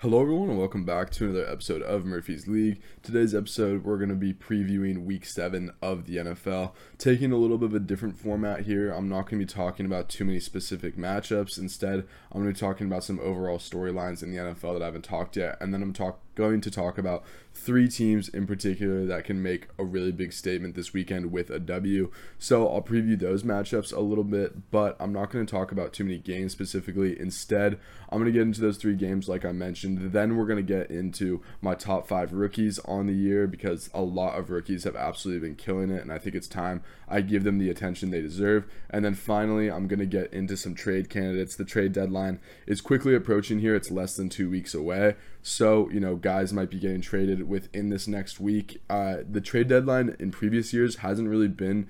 [0.00, 2.82] Hello, everyone, and welcome back to another episode of Murphy's League.
[3.02, 7.56] Today's episode, we're going to be previewing week seven of the NFL, taking a little
[7.56, 8.90] bit of a different format here.
[8.92, 11.56] I'm not going to be talking about too many specific matchups.
[11.56, 14.84] Instead, I'm going to be talking about some overall storylines in the NFL that I
[14.84, 17.24] haven't talked yet, and then I'm talk- going to talk about
[17.56, 21.58] three teams in particular that can make a really big statement this weekend with a
[21.58, 22.12] W.
[22.38, 25.92] So I'll preview those matchups a little bit, but I'm not going to talk about
[25.92, 27.18] too many games specifically.
[27.18, 27.78] Instead,
[28.10, 30.12] I'm going to get into those three games like I mentioned.
[30.12, 34.02] Then we're going to get into my top five rookies on the year because a
[34.02, 37.44] lot of rookies have absolutely been killing it, and I think it's time I give
[37.44, 38.66] them the attention they deserve.
[38.90, 41.56] And then finally, I'm going to get into some trade candidates.
[41.56, 45.16] The trade deadline is quickly approaching here, it's less than two weeks away.
[45.42, 48.80] So, you know, guys might be getting traded within this next week.
[48.88, 51.86] Uh, the trade deadline in previous years hasn't really been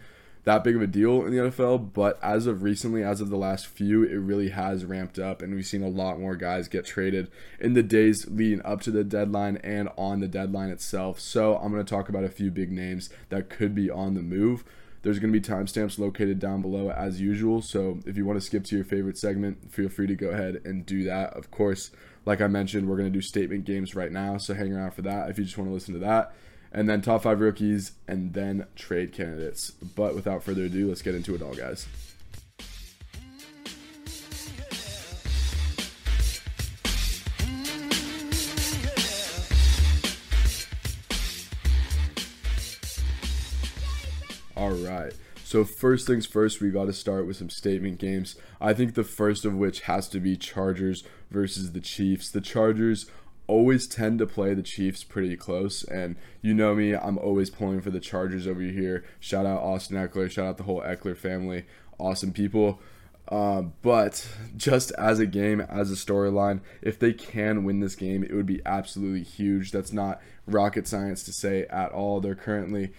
[0.46, 3.37] that big of a deal in the NFL, but as of recently, as of the
[3.37, 6.87] last few, it really has ramped up, and we've seen a lot more guys get
[6.87, 11.19] traded in the days leading up to the deadline and on the deadline itself.
[11.19, 14.23] So, I'm going to talk about a few big names that could be on the
[14.23, 14.62] move.
[15.07, 17.62] There's going to be timestamps located down below as usual.
[17.62, 20.62] So if you want to skip to your favorite segment, feel free to go ahead
[20.65, 21.32] and do that.
[21.35, 21.93] Of course,
[22.24, 24.37] like I mentioned, we're going to do statement games right now.
[24.37, 26.34] So hang around for that if you just want to listen to that.
[26.73, 29.71] And then top five rookies and then trade candidates.
[29.71, 31.87] But without further ado, let's get into it all, guys.
[45.57, 48.37] So first things first, we got to start with some statement games.
[48.60, 52.30] I think the first of which has to be Chargers versus the Chiefs.
[52.30, 53.07] The Chargers
[53.46, 57.80] always tend to play the Chiefs pretty close, and you know me, I'm always pulling
[57.80, 59.02] for the Chargers over here.
[59.18, 61.65] Shout out Austin Ekeler, shout out the whole Ekeler family,
[61.99, 62.79] awesome people.
[63.29, 64.28] Uh, but
[64.59, 68.44] just as a game, as a storyline, if they can win this game, it would
[68.44, 69.72] be absolutely huge.
[69.72, 72.21] That's not rocket science to say at all.
[72.21, 72.93] They're currently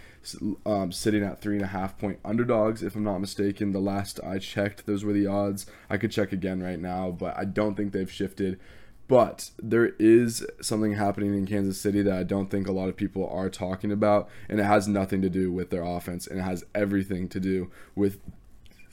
[0.66, 3.72] um, sitting at three and a half point underdogs, if I'm not mistaken.
[3.72, 5.66] The last I checked, those were the odds.
[5.90, 8.59] I could check again right now, but I don't think they've shifted.
[9.07, 12.97] But there is something happening in Kansas City that I don't think a lot of
[12.97, 16.44] people are talking about, and it has nothing to do with their offense, and it
[16.44, 18.19] has everything to do with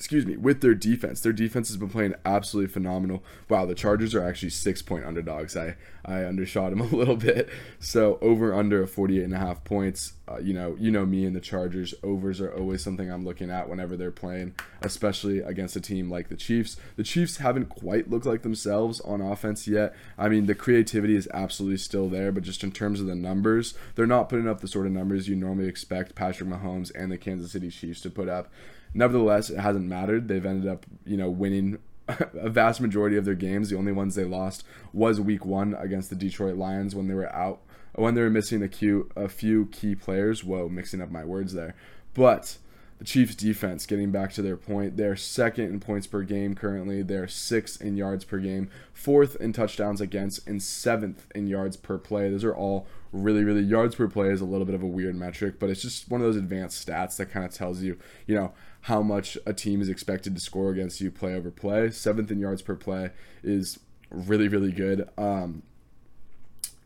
[0.04, 1.22] excuse me, with their defense.
[1.22, 3.25] Their defense has been playing absolutely phenomenal.
[3.48, 5.56] Wow, the Chargers are actually six point underdogs.
[5.56, 7.48] I, I undershot them a little bit.
[7.81, 10.12] So over under a 48 and a half points.
[10.28, 11.94] Uh, you know, you know me and the Chargers.
[12.03, 16.28] Overs are always something I'm looking at whenever they're playing, especially against a team like
[16.28, 16.76] the Chiefs.
[16.97, 19.94] The Chiefs haven't quite looked like themselves on offense yet.
[20.19, 23.72] I mean, the creativity is absolutely still there, but just in terms of the numbers,
[23.94, 27.19] they're not putting up the sort of numbers you normally expect Patrick Mahomes and the
[27.19, 28.50] Kansas City Chiefs to put up.
[28.94, 30.28] Nevertheless, it hasn't mattered.
[30.28, 31.78] They've ended up, you know, winning
[32.09, 33.71] a vast majority of their games.
[33.71, 37.34] The only ones they lost was Week One against the Detroit Lions when they were
[37.34, 37.60] out,
[37.94, 40.44] when they were missing a few, a few key players.
[40.44, 41.75] Whoa, mixing up my words there.
[42.15, 42.59] But
[42.99, 47.03] the Chiefs defense, getting back to their point, they're second in points per game currently.
[47.03, 51.99] They're sixth in yards per game, fourth in touchdowns against, and seventh in yards per
[51.99, 52.31] play.
[52.31, 55.16] Those are all really, really yards per play is a little bit of a weird
[55.16, 58.34] metric, but it's just one of those advanced stats that kind of tells you, you
[58.34, 58.53] know,
[58.84, 61.90] how much a team is expected to score against you play over play.
[61.90, 63.12] Seventh in yards per play
[63.42, 63.78] is
[64.10, 65.08] really, really good.
[65.16, 65.62] Um,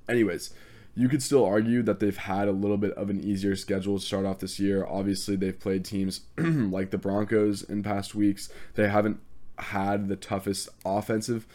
[0.08, 0.54] anyways,
[0.94, 4.04] you could still argue that they've had a little bit of an easier schedule to
[4.04, 4.86] start off this year.
[4.86, 8.48] Obviously, they've played teams like the Broncos in past weeks.
[8.74, 9.18] They haven't
[9.58, 11.48] had the toughest offensive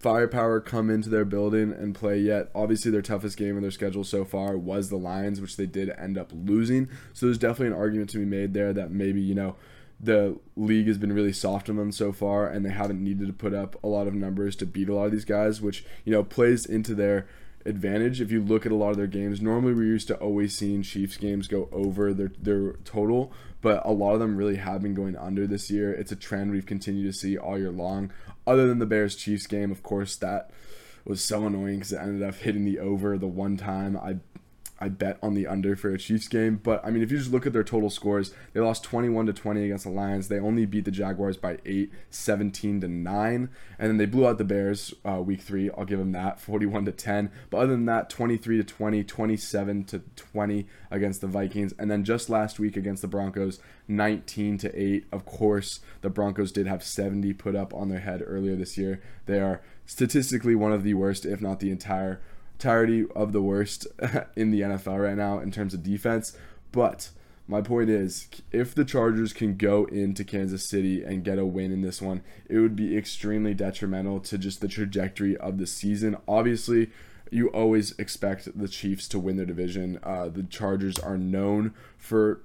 [0.00, 2.50] firepower come into their building and play yet.
[2.54, 5.90] Obviously, their toughest game in their schedule so far was the Lions, which they did
[5.90, 6.88] end up losing.
[7.12, 9.56] So there's definitely an argument to be made there that maybe, you know,
[10.02, 13.34] the league has been really soft on them so far and they haven't needed to
[13.34, 16.12] put up a lot of numbers to beat a lot of these guys, which, you
[16.12, 17.26] know, plays into their
[17.66, 19.42] advantage if you look at a lot of their games.
[19.42, 23.92] Normally, we're used to always seeing Chiefs games go over their their total, but a
[23.92, 25.92] lot of them really have been going under this year.
[25.92, 28.12] It's a trend we've continued to see all year long.
[28.46, 30.50] Other than the Bears Chiefs game, of course, that
[31.04, 33.96] was so annoying because it ended up hitting the over the one time.
[33.96, 34.16] I
[34.80, 36.58] I bet on the under for a Chiefs game.
[36.62, 39.32] But I mean, if you just look at their total scores, they lost 21 to
[39.32, 40.28] 20 against the Lions.
[40.28, 44.38] They only beat the Jaguars by 8, 17 to 9, and then they blew out
[44.38, 45.70] the Bears uh, week three.
[45.76, 47.30] I'll give them that, 41 to 10.
[47.50, 52.02] But other than that, 23 to 20, 27 to 20 against the Vikings, and then
[52.02, 55.06] just last week against the Broncos, 19 to 8.
[55.12, 59.02] Of course, the Broncos did have 70 put up on their head earlier this year.
[59.26, 62.20] They are statistically one of the worst, if not the entire
[62.60, 63.86] entirety of the worst
[64.36, 66.36] in the NFL right now in terms of defense.
[66.72, 67.10] But
[67.50, 71.72] My point is, if the Chargers can go into Kansas City and get a win
[71.72, 76.16] in this one, it would be extremely detrimental to just the trajectory of the season.
[76.28, 76.90] Obviously,
[77.28, 79.98] you always expect the Chiefs to win their division.
[80.04, 82.40] Uh, the Chargers are known for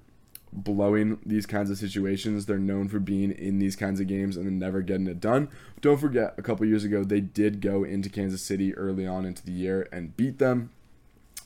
[0.55, 2.45] blowing these kinds of situations.
[2.45, 5.49] They're known for being in these kinds of games and then never getting it done.
[5.81, 9.45] Don't forget, a couple years ago, they did go into Kansas City early on into
[9.45, 10.71] the year and beat them.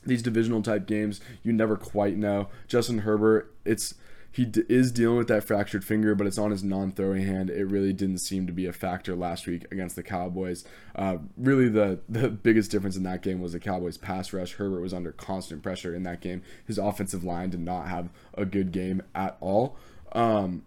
[0.06, 2.48] These divisional type games, you never quite know.
[2.68, 3.96] Justin Herbert, it's
[4.32, 7.50] he d- is dealing with that fractured finger, but it's on his non-throwing hand.
[7.50, 10.64] It really didn't seem to be a factor last week against the Cowboys.
[10.96, 14.54] Uh, really, the the biggest difference in that game was the Cowboys' pass rush.
[14.54, 16.44] Herbert was under constant pressure in that game.
[16.66, 19.78] His offensive line did not have a good game at all.
[20.12, 20.64] Um,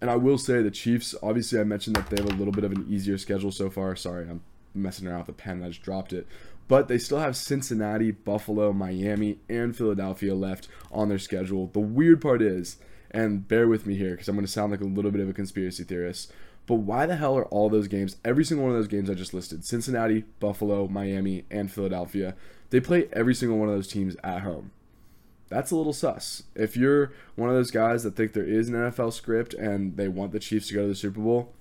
[0.00, 1.14] and I will say the Chiefs.
[1.22, 3.96] Obviously, I mentioned that they have a little bit of an easier schedule so far.
[3.96, 4.42] Sorry, I'm
[4.74, 5.62] messing around with the pen.
[5.62, 6.26] I just dropped it
[6.68, 11.68] but they still have Cincinnati, Buffalo, Miami, and Philadelphia left on their schedule.
[11.72, 12.78] The weird part is
[13.16, 15.28] and bear with me here because I'm going to sound like a little bit of
[15.28, 16.32] a conspiracy theorist.
[16.66, 19.14] But why the hell are all those games, every single one of those games I
[19.14, 22.34] just listed, Cincinnati, Buffalo, Miami, and Philadelphia,
[22.70, 24.72] they play every single one of those teams at home?
[25.48, 26.42] That's a little sus.
[26.56, 30.08] If you're one of those guys that think there is an NFL script and they
[30.08, 31.52] want the Chiefs to go to the Super Bowl,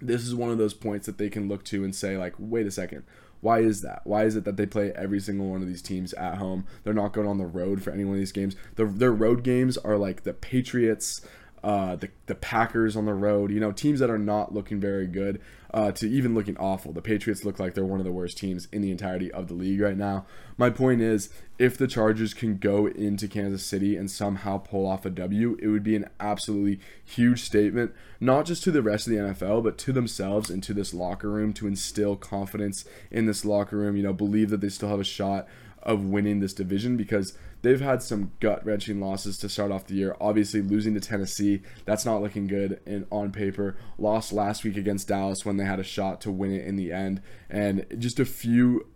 [0.00, 2.66] this is one of those points that they can look to and say, like, wait
[2.66, 3.04] a second,
[3.42, 4.02] why is that?
[4.04, 6.64] Why is it that they play every single one of these teams at home?
[6.84, 8.54] They're not going on the road for any one of these games.
[8.76, 11.20] Their, their road games are like the Patriots,
[11.62, 15.06] uh, the, the Packers on the road, you know, teams that are not looking very
[15.06, 15.40] good
[15.72, 16.92] uh, to even looking awful.
[16.92, 19.54] The Patriots look like they're one of the worst teams in the entirety of the
[19.54, 20.26] league right now.
[20.58, 25.06] My point is, if the Chargers can go into Kansas City and somehow pull off
[25.06, 29.12] a W, it would be an absolutely huge statement, not just to the rest of
[29.12, 33.44] the NFL, but to themselves and to this locker room to instill confidence in this
[33.44, 35.46] locker room, you know, believe that they still have a shot
[35.82, 39.94] of winning this division because they've had some gut wrenching losses to start off the
[39.94, 40.16] year.
[40.20, 43.76] Obviously, losing to Tennessee, that's not looking good in, on paper.
[43.98, 46.92] Lost last week against Dallas when they had a shot to win it in the
[46.92, 47.22] end.
[47.48, 48.86] And just a few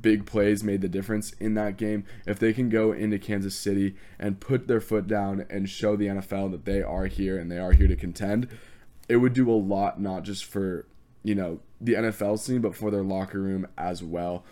[0.00, 2.04] big plays made the difference in that game.
[2.26, 6.06] If they can go into Kansas City and put their foot down and show the
[6.06, 8.48] NFL that they are here and they are here to contend,
[9.08, 10.86] it would do a lot, not just for,
[11.22, 14.44] you know, the NFL scene, but for their locker room as well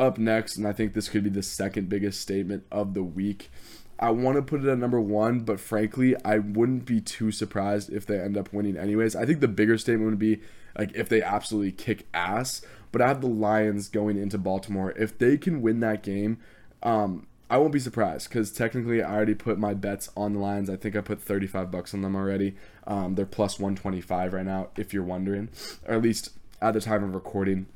[0.00, 3.50] up next, and I think this could be the second biggest statement of the week.
[3.98, 7.92] I want to put it at number one, but frankly, I wouldn't be too surprised
[7.92, 9.14] if they end up winning anyways.
[9.14, 10.40] I think the bigger statement would be
[10.76, 12.62] like if they absolutely kick ass.
[12.92, 14.92] But I have the Lions going into Baltimore.
[14.92, 16.38] If they can win that game,
[16.82, 20.70] um, I won't be surprised because technically I already put my bets on the Lions.
[20.70, 22.56] I think I put 35 bucks on them already.
[22.86, 25.50] Um, they're plus 125 right now, if you're wondering,
[25.86, 26.30] or at least
[26.62, 27.66] at the time of recording,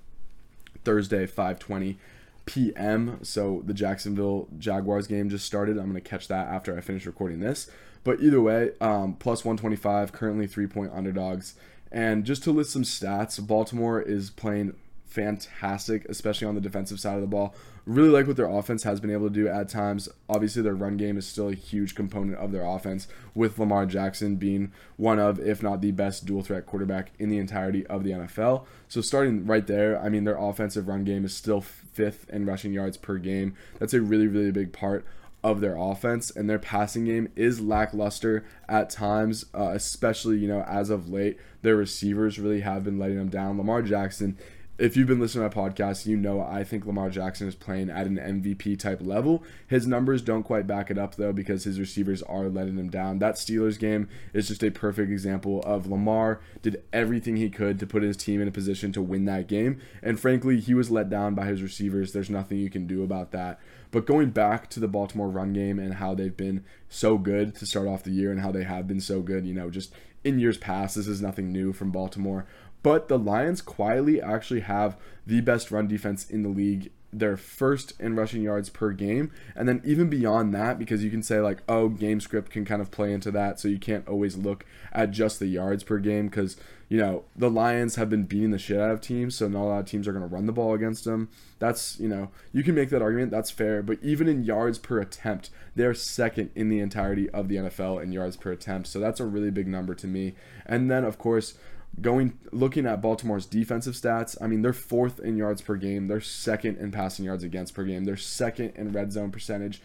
[0.85, 1.99] Thursday 520
[2.46, 3.19] p.m.
[3.23, 5.79] So the Jacksonville Jaguars game just started.
[5.79, 7.70] I'm going to catch that after I finish recording this.
[8.02, 11.55] But either way, um, plus 125, currently three point underdogs.
[11.91, 14.75] And just to list some stats, Baltimore is playing
[15.14, 17.55] fantastic, especially on the defensive side of the ball.
[17.87, 20.08] Really like what their offense has been able to do at times.
[20.29, 24.37] Obviously, their run game is still a huge component of their offense, with Lamar Jackson
[24.37, 28.11] being one of, if not the best dual threat quarterback in the entirety of the
[28.11, 28.64] NFL.
[28.88, 31.62] So, starting right there, I mean, their offensive run game is still
[31.94, 33.55] fifth in rushing yards per game.
[33.79, 35.05] That's a really, really big part
[35.44, 40.62] of their offense and their passing game is lackluster at times, uh, especially you know
[40.62, 41.38] as of late.
[41.62, 43.58] Their receivers really have been letting them down.
[43.58, 44.38] Lamar Jackson
[44.76, 47.91] if you've been listening to my podcast, you know I think Lamar Jackson is playing
[47.91, 49.45] at an MVP type level.
[49.69, 53.21] His numbers don't quite back it up though because his receivers are letting him down.
[53.21, 57.87] That Steelers game is just a perfect example of Lamar did everything he could to
[57.87, 61.09] put his team in a position to win that game, and frankly, he was let
[61.09, 62.12] down by his receivers.
[62.12, 63.61] There's nothing you can do about that.
[63.93, 67.66] But going back to the Baltimore run game and how they've been so good to
[67.66, 70.38] start off the year and how they have been so good, you know, just in
[70.38, 72.47] years past, this is nothing new from Baltimore.
[72.85, 76.93] But the Lions quietly actually have the best run defense in the league.
[77.14, 79.31] They're first in rushing yards per game.
[79.57, 82.83] And then even beyond that, because you can say, like, oh, game script can kind
[82.83, 83.59] of play into that.
[83.59, 86.59] So you can't always look at just the yards per game because,
[86.91, 89.35] you know, the Lions have been beating the shit out of teams.
[89.37, 91.31] So not a lot of teams are going to run the ball against them.
[91.59, 93.31] That's, you know, you can make that argument.
[93.31, 93.83] That's fair.
[93.83, 98.12] But even in yards per attempt, they're second in the entirety of the NFL in
[98.12, 98.88] yards per attempt.
[98.88, 100.35] So that's a really big number to me.
[100.67, 101.55] And then, of course,
[102.00, 106.20] going looking at Baltimore's defensive stats, I mean they're fourth in yards per game, they're
[106.20, 109.80] second in passing yards against per game, they're second in red zone percentage,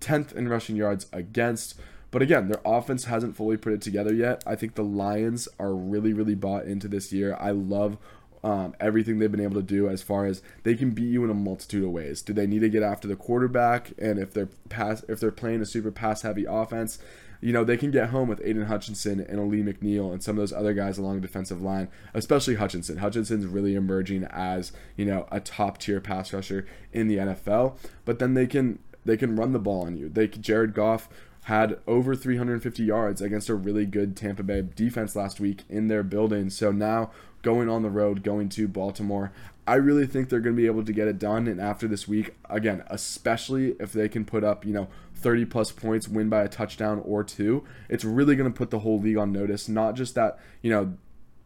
[0.00, 1.78] 10th in rushing yards against.
[2.10, 4.42] But again, their offense hasn't fully put it together yet.
[4.46, 7.36] I think the Lions are really really bought into this year.
[7.40, 7.98] I love
[8.44, 11.30] um, everything they've been able to do as far as they can beat you in
[11.30, 12.20] a multitude of ways.
[12.20, 13.92] Do they need to get after the quarterback?
[13.98, 16.98] And if they're pass, if they're playing a super pass heavy offense,
[17.40, 20.42] you know, they can get home with Aidan Hutchinson and Alim McNeill and some of
[20.42, 22.98] those other guys along the defensive line, especially Hutchinson.
[22.98, 27.78] Hutchinson's really emerging as, you know, a top tier pass rusher in the NFL.
[28.04, 30.10] But then they can they can run the ball on you.
[30.10, 31.08] They Jared Goff
[31.44, 36.02] had over 350 yards against a really good Tampa Bay defense last week in their
[36.02, 36.48] building.
[36.50, 37.10] So now
[37.44, 39.30] going on the road, going to Baltimore,
[39.66, 41.46] I really think they're going to be able to get it done.
[41.46, 45.70] And after this week, again, especially if they can put up, you know, 30 plus
[45.70, 49.16] points, win by a touchdown or two, it's really going to put the whole league
[49.16, 49.68] on notice.
[49.68, 50.94] Not just that, you know,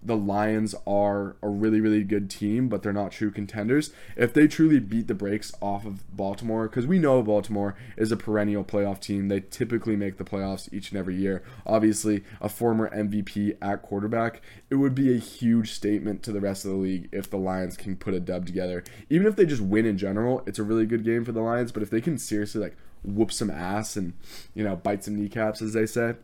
[0.02, 3.93] the Lions are a really, really good team, but they're not true contenders.
[4.17, 8.17] If they truly beat the brakes off of Baltimore, because we know Baltimore is a
[8.17, 11.43] perennial playoff team, they typically make the playoffs each and every year.
[11.67, 14.40] Obviously, a former MVP at quarterback,
[14.71, 17.76] it would be a huge statement to the rest of the league if the Lions
[17.76, 18.85] can put a dub together.
[19.11, 21.73] Even if they just win in general, it's a really good game for the Lions,
[21.73, 24.12] but if they can seriously like whoop some ass and,
[24.55, 26.14] you know, bite some kneecaps, as they say,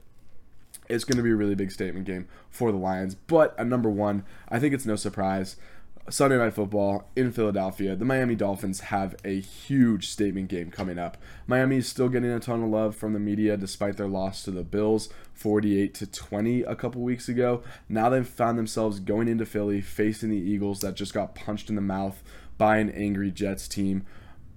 [0.88, 3.14] it's going to be a really big statement game for the Lions.
[3.14, 5.56] But at number one, I think it's no surprise.
[6.10, 7.96] Sunday Night Football in Philadelphia.
[7.96, 11.16] The Miami Dolphins have a huge statement game coming up.
[11.46, 14.50] Miami is still getting a ton of love from the media despite their loss to
[14.50, 17.62] the Bills 48 to 20 a couple weeks ago.
[17.88, 21.74] Now they've found themselves going into Philly facing the Eagles that just got punched in
[21.74, 22.22] the mouth
[22.58, 24.04] by an angry Jets team.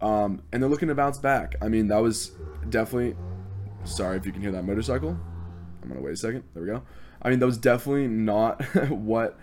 [0.01, 1.55] Um, and they're looking to bounce back.
[1.61, 2.31] I mean, that was
[2.69, 3.15] definitely.
[3.85, 5.17] Sorry if you can hear that motorcycle.
[5.87, 6.43] I'm gonna wait a second.
[6.53, 6.83] There we go.
[7.21, 9.37] I mean, that was definitely not what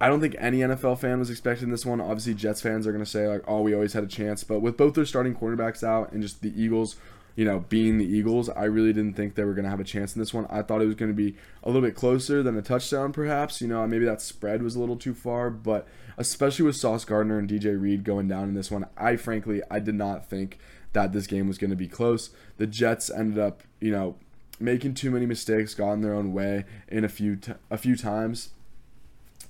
[0.00, 2.00] I don't think any NFL fan was expecting this one.
[2.00, 4.76] Obviously, Jets fans are gonna say like, "Oh, we always had a chance," but with
[4.76, 6.96] both their starting quarterbacks out and just the Eagles,
[7.36, 10.14] you know, being the Eagles, I really didn't think they were gonna have a chance
[10.14, 10.46] in this one.
[10.50, 13.60] I thought it was gonna be a little bit closer than a touchdown, perhaps.
[13.60, 17.38] You know, maybe that spread was a little too far, but especially with Sauce Gardner
[17.38, 20.58] and DJ Reed going down in this one, I frankly I did not think
[20.92, 22.30] that this game was going to be close.
[22.56, 24.16] The Jets ended up, you know,
[24.60, 27.96] making too many mistakes, got in their own way in a few t- a few
[27.96, 28.50] times.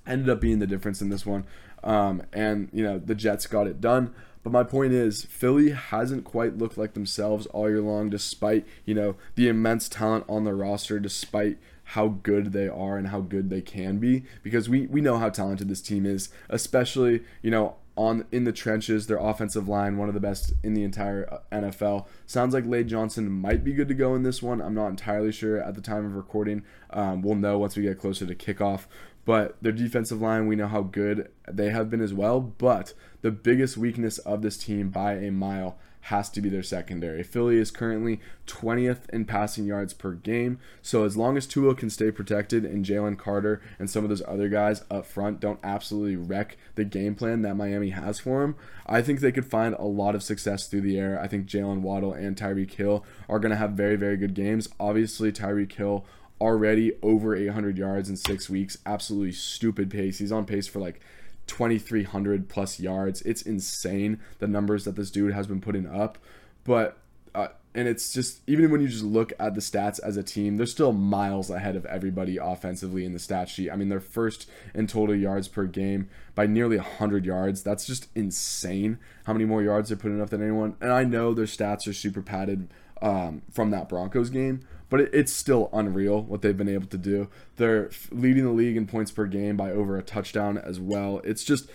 [0.07, 1.45] Ended up being the difference in this one,
[1.85, 4.15] um, and you know the Jets got it done.
[4.43, 8.95] But my point is, Philly hasn't quite looked like themselves all year long, despite you
[8.95, 11.59] know the immense talent on the roster, despite
[11.93, 14.25] how good they are and how good they can be.
[14.43, 18.53] Because we we know how talented this team is, especially you know on in the
[18.53, 19.09] trenches.
[19.09, 22.07] Their offensive line, one of the best in the entire uh, NFL.
[22.27, 24.63] Sounds like Lane Johnson might be good to go in this one.
[24.63, 26.63] I'm not entirely sure at the time of recording.
[26.91, 28.87] Um, we'll know once we get closer to kickoff.
[29.25, 32.41] But their defensive line, we know how good they have been as well.
[32.41, 35.77] But the biggest weakness of this team by a mile
[36.09, 37.23] has to be their secondary.
[37.23, 40.59] Philly is currently 20th in passing yards per game.
[40.81, 44.23] So as long as Tua can stay protected and Jalen Carter and some of those
[44.27, 48.57] other guys up front don't absolutely wreck the game plan that Miami has for him,
[48.87, 51.21] I think they could find a lot of success through the air.
[51.21, 54.69] I think Jaylen Waddle and Tyreek Hill are going to have very, very good games.
[54.81, 56.07] Obviously, Tyreek Hill
[56.41, 58.79] already over 800 yards in six weeks.
[58.87, 60.19] Absolutely stupid pace.
[60.19, 61.01] He's on pace for like
[61.49, 63.23] 2,300 plus yards.
[63.23, 66.19] It's insane the numbers that this dude has been putting up.
[66.65, 66.99] But,
[67.35, 70.57] uh, and it's just, even when you just look at the stats as a team,
[70.57, 73.71] they're still miles ahead of everybody offensively in the stat sheet.
[73.71, 77.63] I mean, they're first in total yards per game by nearly 100 yards.
[77.63, 80.77] That's just insane how many more yards they're putting up than anyone.
[80.81, 82.69] And I know their stats are super padded
[83.03, 86.99] um, from that Broncos game, but it, it's still unreal what they've been able to
[86.99, 87.29] do.
[87.57, 91.21] They're leading the league in points per game by over a touchdown as well.
[91.25, 91.71] It's just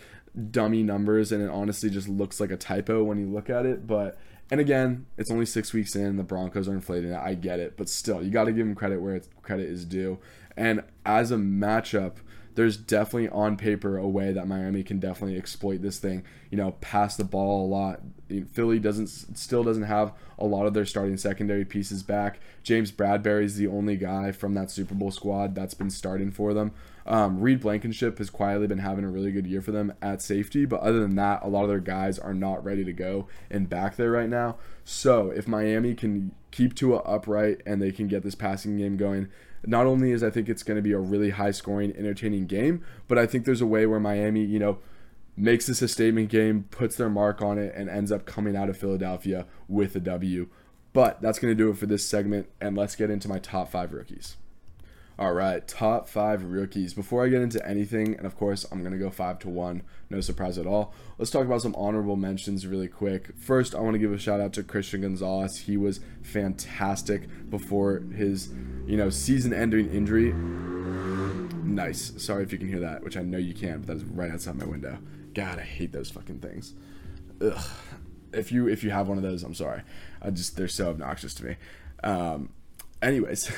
[0.51, 3.86] dummy numbers, and it honestly just looks like a typo when you look at it.
[3.88, 4.17] But
[4.51, 6.17] and again, it's only six weeks in.
[6.17, 7.17] The Broncos are inflating it.
[7.17, 10.20] I get it, but still, you got to give them credit where credit is due.
[10.55, 12.17] And as a matchup,
[12.55, 16.24] there's definitely on paper a way that Miami can definitely exploit this thing.
[16.53, 18.01] You know, pass the ball a lot.
[18.51, 22.39] Philly doesn't still doesn't have a lot of their starting secondary pieces back.
[22.62, 26.53] James Bradberry is the only guy from that Super Bowl squad that's been starting for
[26.53, 26.72] them.
[27.07, 30.65] Um, Reed Blankenship has quietly been having a really good year for them at safety,
[30.65, 33.67] but other than that, a lot of their guys are not ready to go and
[33.67, 34.57] back there right now.
[34.86, 39.27] So if Miami can keep Tua upright and they can get this passing game going,
[39.65, 42.86] not only is I think it's going to be a really high scoring, entertaining game,
[43.07, 44.77] but I think there's a way where Miami, you know,
[45.36, 48.70] makes this a statement game, puts their mark on it, and ends up coming out
[48.70, 50.48] of Philadelphia with a W.
[50.94, 53.70] But that's going to do it for this segment, and let's get into my top
[53.70, 54.38] five rookies.
[55.18, 56.96] All right, top five rookies.
[56.96, 59.84] Before I get into anything, and of course, I'm going to go five to one,
[60.10, 60.92] no surprise at all.
[61.20, 63.30] Let's talk about some honorable mentions really quick.
[63.38, 65.60] First, I want to give a shout out to Christian Gonzalez.
[65.60, 68.50] He was fantastic before his,
[68.88, 70.34] you know, season ending injury.
[71.63, 72.13] Nice.
[72.18, 74.32] Sorry if you can hear that, which I know you can, but that is right
[74.32, 74.98] outside my window.
[75.34, 76.74] God, I hate those fucking things.
[77.42, 77.66] Ugh.
[78.32, 79.82] If you if you have one of those, I'm sorry.
[80.22, 81.56] I just they're so obnoxious to me.
[82.04, 82.50] Um,
[83.04, 83.52] anyways,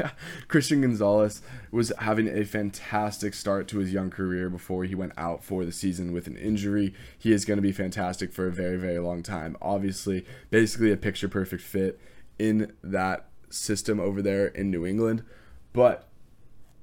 [0.48, 5.44] Christian Gonzalez was having a fantastic start to his young career before he went out
[5.44, 6.94] for the season with an injury.
[7.18, 9.56] He is going to be fantastic for a very, very long time.
[9.60, 12.00] Obviously, basically a picture perfect fit
[12.38, 15.24] in that system over there in New England.
[15.72, 16.08] But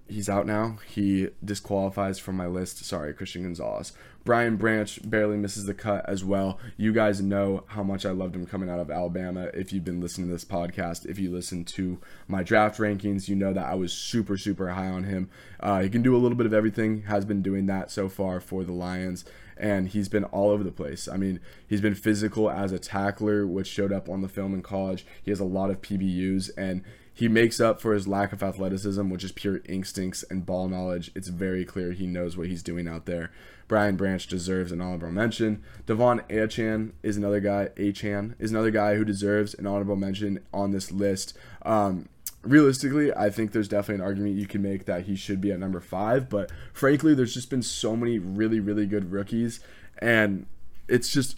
[0.08, 0.78] he's out now.
[0.88, 2.84] He disqualifies from my list.
[2.86, 3.94] Sorry, Christian Gonzalez.
[4.30, 6.60] Brian Branch barely misses the cut as well.
[6.78, 9.50] You guys know how much I loved him coming out of Alabama.
[9.56, 13.36] If you've been listening to this podcast, if you listen to my draft rankings, you
[13.36, 15.32] know that I was super, super high on him.
[15.60, 18.40] Uh, he can do a little bit of everything, has been doing that so far
[18.40, 19.26] for the Lions,
[19.58, 21.08] and he's been all over the place.
[21.08, 24.62] I mean, he's been physical as a tackler, which showed up on the film in
[24.62, 25.08] college.
[25.24, 26.84] He has a lot of PBUs, and
[27.20, 31.12] he makes up for his lack of athleticism, which is pure instincts and ball knowledge.
[31.14, 33.30] It's very clear he knows what he's doing out there.
[33.68, 35.62] Brian Branch deserves an honorable mention.
[35.86, 37.72] De'Von Achane is another guy.
[37.76, 41.38] Achane is another guy who deserves an honorable mention on this list.
[41.64, 42.08] Um,
[42.42, 45.60] realistically, I think there's definitely an argument you can make that he should be at
[45.60, 46.30] number five.
[46.30, 49.60] But frankly, there's just been so many really, really good rookies,
[49.98, 50.46] and
[50.88, 51.38] it's just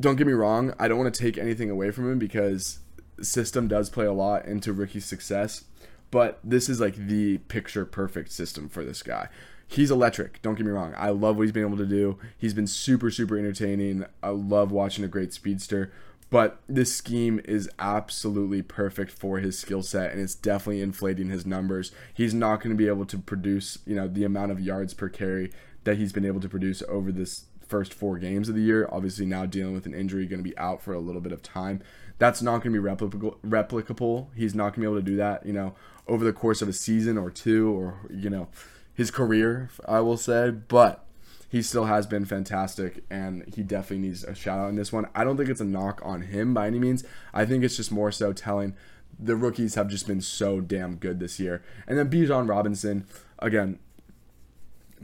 [0.00, 0.72] don't get me wrong.
[0.78, 2.78] I don't want to take anything away from him because
[3.20, 5.64] system does play a lot into Ricky's success,
[6.10, 9.28] but this is like the picture perfect system for this guy.
[9.66, 10.42] He's electric.
[10.42, 10.94] Don't get me wrong.
[10.96, 12.18] I love what he's been able to do.
[12.38, 14.04] He's been super, super entertaining.
[14.22, 15.92] I love watching a great speedster.
[16.30, 21.46] But this scheme is absolutely perfect for his skill set, and it's definitely inflating his
[21.46, 21.92] numbers.
[22.12, 25.08] He's not going to be able to produce, you know, the amount of yards per
[25.08, 25.52] carry
[25.84, 28.88] that he's been able to produce over this first four games of the year.
[28.90, 31.42] Obviously, now dealing with an injury, going to be out for a little bit of
[31.42, 31.82] time
[32.18, 33.36] that's not going to be replicable.
[33.40, 34.28] Replicable.
[34.34, 35.44] He's not going to be able to do that.
[35.44, 35.74] You know,
[36.06, 38.48] over the course of a season or two, or you know,
[38.92, 39.70] his career.
[39.86, 41.06] I will say, but
[41.48, 45.08] he still has been fantastic, and he definitely needs a shout out in this one.
[45.14, 47.04] I don't think it's a knock on him by any means.
[47.32, 48.74] I think it's just more so telling
[49.16, 51.62] the rookies have just been so damn good this year.
[51.86, 53.06] And then Bijan Robinson,
[53.38, 53.78] again,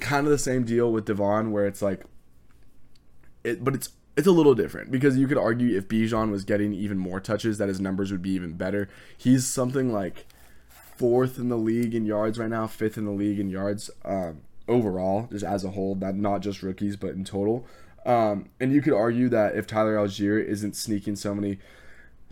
[0.00, 2.04] kind of the same deal with Devon, where it's like,
[3.44, 6.74] it, but it's it's a little different because you could argue if Bijan was getting
[6.74, 8.88] even more touches, that his numbers would be even better.
[9.16, 10.26] He's something like
[10.96, 14.42] fourth in the league in yards right now, fifth in the league in yards um,
[14.68, 17.66] overall, just as a whole, not not just rookies, but in total.
[18.04, 21.58] Um, and you could argue that if Tyler Allgeier isn't sneaking so many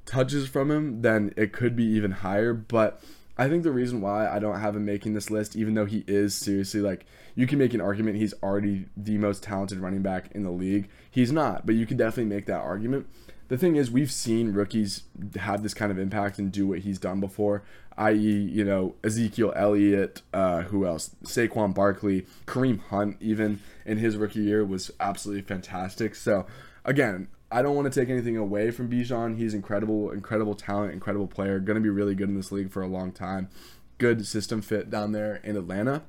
[0.07, 2.55] touches from him, then it could be even higher.
[2.55, 3.03] But
[3.39, 6.05] I think the reason why I don't have him making this list, even though he
[6.09, 10.33] is seriously like, you can make an argument he's already the most talented running back
[10.33, 10.89] in the league.
[11.09, 13.07] He's not, but you can definitely make that argument.
[13.47, 15.05] The thing is, we've seen rookies
[15.37, 17.63] have this kind of impact and do what he's done before,
[17.97, 21.15] i.e., you know, Ezekiel Elliott, uh, who else?
[21.25, 26.15] Saquon Barkley, Kareem Hunt, even in his rookie year, was absolutely fantastic.
[26.15, 26.45] So,
[26.85, 29.37] again, I don't want to take anything away from Bijan.
[29.39, 31.59] He's incredible, incredible talent, incredible player.
[31.61, 33.49] Going to be really good in this league for a long time.
[33.97, 36.03] Good system fit down there in Atlanta.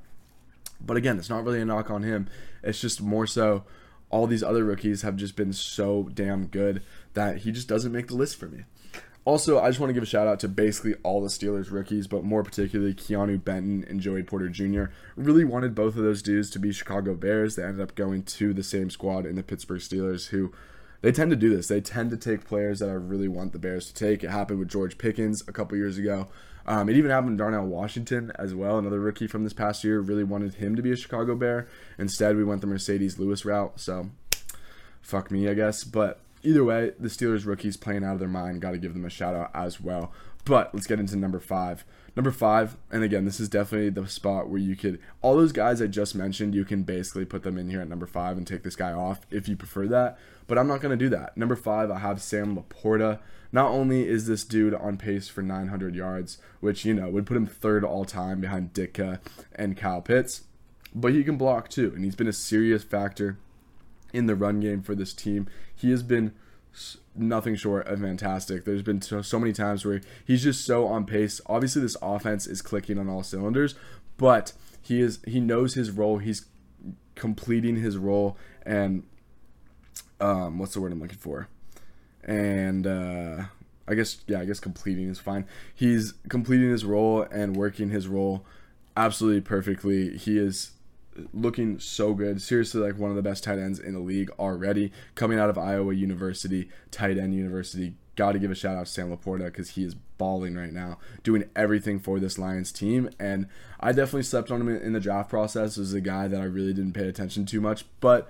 [0.82, 2.28] But again, it's not really a knock on him.
[2.62, 3.63] It's just more so
[4.10, 6.82] all these other rookies have just been so damn good
[7.13, 8.63] that he just doesn't make the list for me.
[9.25, 12.08] Also, I just want to give a shout out to basically all the Steelers rookies,
[12.08, 14.86] but more particularly Keanu Benton and Joey Porter Jr.
[15.15, 17.56] Really wanted both of those dudes to be Chicago Bears.
[17.56, 20.52] They ended up going to the same squad in the Pittsburgh Steelers, who
[21.01, 21.67] they tend to do this.
[21.67, 24.23] They tend to take players that I really want the Bears to take.
[24.23, 26.27] It happened with George Pickens a couple years ago.
[26.65, 30.01] Um, it even happened to Darnell Washington as well, another rookie from this past year.
[30.01, 31.67] Really wanted him to be a Chicago Bear.
[31.97, 33.79] Instead, we went the Marcedes Lewis route.
[33.79, 34.09] So,
[35.01, 35.83] fuck me, I guess.
[35.83, 38.62] But either way, the Steelers rookies playing out of their mind.
[38.62, 40.12] Got to give them a shout out as well.
[40.45, 41.86] But let's get into number five.
[42.15, 45.82] Number five, and again, this is definitely the spot where you could, all those guys
[45.82, 48.63] I just mentioned, you can basically put them in here at number five and take
[48.63, 50.17] this guy off if you prefer that.
[50.47, 51.38] But I'm not going to do that.
[51.38, 53.19] Number five, I have Sam LaPorta.
[53.52, 57.38] Not only is this dude on pace for 900 yards, which, you know, would put
[57.38, 59.19] him third all time behind Ditka
[59.56, 60.43] and Kyle Pitts,
[60.93, 61.91] but he can block too.
[61.95, 63.38] And he's been a serious factor
[64.13, 65.47] in the run game for this team.
[65.75, 66.34] He has been
[67.19, 68.65] nothing short of fantastic.
[68.65, 71.41] There's been so, so many times where he's just so on pace.
[71.45, 73.75] Obviously, this offense is clicking on all cylinders,
[74.17, 76.17] but he is he knows his role.
[76.17, 76.45] He's
[77.15, 79.03] completing his role, and
[80.19, 81.47] um, what's the word I'm looking for?
[82.23, 83.43] And uh,
[83.88, 85.45] I guess yeah, I guess completing is fine.
[85.73, 88.45] He's completing his role and working his role
[88.95, 90.17] absolutely perfectly.
[90.17, 90.71] He is
[91.34, 92.41] looking so good.
[92.41, 94.91] Seriously, like one of the best tight ends in the league already.
[95.15, 98.91] Coming out of Iowa University, tight end university, got to give a shout out to
[98.91, 103.10] Sam LaPorta because he is balling right now, doing everything for this Lions team.
[103.19, 103.47] And
[103.79, 105.77] I definitely slept on him in the draft process.
[105.77, 108.29] As a guy that I really didn't pay attention too much, but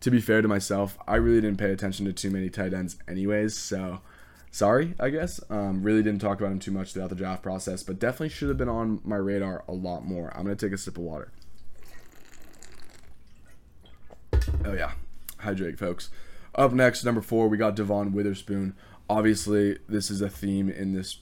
[0.00, 2.96] to be fair to myself, I really didn't pay attention to too many tight ends,
[3.08, 3.56] anyways.
[3.56, 4.00] So
[4.50, 5.40] sorry, I guess.
[5.50, 8.48] Um, really didn't talk about him too much throughout the draft process, but definitely should
[8.48, 10.30] have been on my radar a lot more.
[10.36, 11.32] I'm gonna take a sip of water.
[14.64, 14.92] Oh yeah,
[15.38, 16.10] hydrate, folks.
[16.54, 18.74] Up next, number four, we got Devon Witherspoon.
[19.10, 21.18] Obviously, this is a theme in this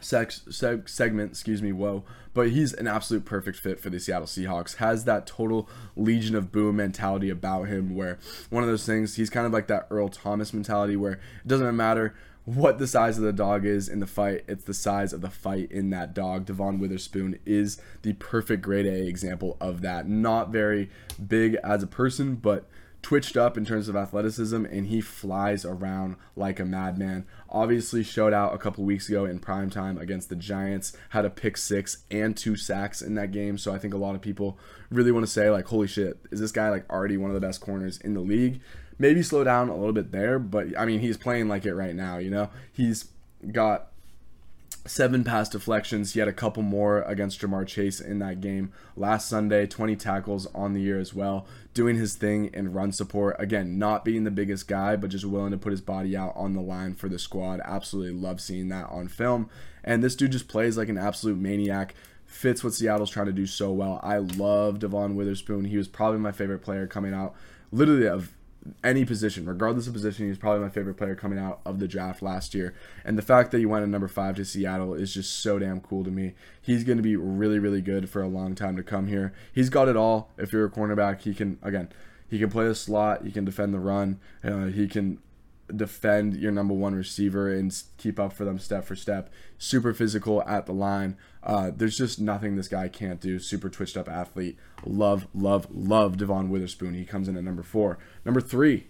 [0.00, 2.04] sex, seg- segment, excuse me, whoa.
[2.32, 4.76] But he's an absolute perfect fit for the Seattle Seahawks.
[4.76, 8.18] Has that total Legion of Boom mentality about him where
[8.50, 11.76] one of those things, he's kind of like that Earl Thomas mentality where it doesn't
[11.76, 12.14] matter
[12.44, 15.30] what the size of the dog is in the fight, it's the size of the
[15.30, 16.44] fight in that dog.
[16.44, 20.08] Devon Witherspoon is the perfect grade A example of that.
[20.08, 20.90] Not very
[21.26, 22.68] big as a person, but
[23.04, 27.26] twitched up in terms of athleticism and he flies around like a madman.
[27.50, 31.30] Obviously showed out a couple weeks ago in prime time against the Giants, had a
[31.30, 33.58] pick 6 and two sacks in that game.
[33.58, 34.58] So I think a lot of people
[34.90, 37.46] really want to say like holy shit, is this guy like already one of the
[37.46, 38.60] best corners in the league?
[38.98, 41.94] Maybe slow down a little bit there, but I mean he's playing like it right
[41.94, 42.50] now, you know?
[42.72, 43.06] He's
[43.52, 43.88] got
[44.86, 46.12] seven pass deflections.
[46.12, 50.46] He had a couple more against Ja'Marr Chase in that game last Sunday, 20 tackles
[50.54, 53.36] on the year as well, doing his thing in run support.
[53.38, 56.52] Again, not being the biggest guy, but just willing to put his body out on
[56.52, 57.60] the line for the squad.
[57.64, 59.48] Absolutely love seeing that on film.
[59.82, 61.94] And this dude just plays like an absolute maniac.
[62.26, 64.00] Fits what Seattle's trying to do so well.
[64.02, 65.66] I love Devon Witherspoon.
[65.66, 67.34] He was probably my favorite player coming out
[67.70, 68.32] literally of
[68.82, 72.22] any position, regardless of position, he's probably my favorite player coming out of the draft
[72.22, 72.74] last year.
[73.04, 75.80] And the fact that he went at number five to Seattle is just so damn
[75.80, 76.34] cool to me.
[76.60, 79.32] He's going to be really, really good for a long time to come here.
[79.52, 80.30] He's got it all.
[80.38, 81.90] If you're a cornerback, he can, again,
[82.28, 85.18] he can play the slot, he can defend the run, uh, he can
[85.74, 89.30] defend your number one receiver and keep up for them step for step.
[89.58, 91.16] Super physical at the line.
[91.44, 93.38] Uh, there's just nothing this guy can't do.
[93.38, 94.56] Super twitched up athlete.
[94.84, 96.94] Love, love, love Devon Witherspoon.
[96.94, 97.98] He comes in at number four.
[98.24, 98.86] Number three,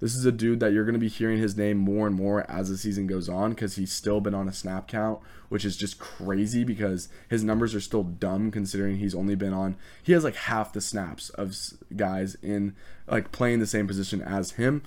[0.00, 2.48] this is a dude that you're going to be hearing his name more and more
[2.48, 5.78] as the season goes on because he's still been on a snap count, which is
[5.78, 9.76] just crazy because his numbers are still dumb considering he's only been on.
[10.02, 11.56] He has like half the snaps of
[11.96, 12.76] guys in
[13.08, 14.82] like playing the same position as him.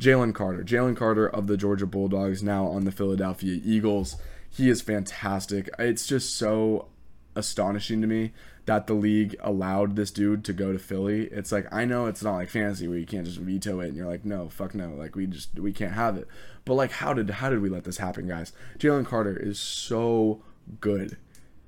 [0.00, 0.64] Jalen Carter.
[0.64, 4.16] Jalen Carter of the Georgia Bulldogs, now on the Philadelphia Eagles.
[4.56, 5.68] He is fantastic.
[5.78, 6.88] It's just so
[7.34, 8.32] astonishing to me
[8.64, 11.26] that the league allowed this dude to go to Philly.
[11.26, 13.96] It's like I know it's not like fantasy where you can't just veto it and
[13.96, 16.26] you're like, no, fuck no, like we just we can't have it.
[16.64, 18.52] But like how did how did we let this happen, guys?
[18.78, 20.42] Jalen Carter is so
[20.80, 21.18] good.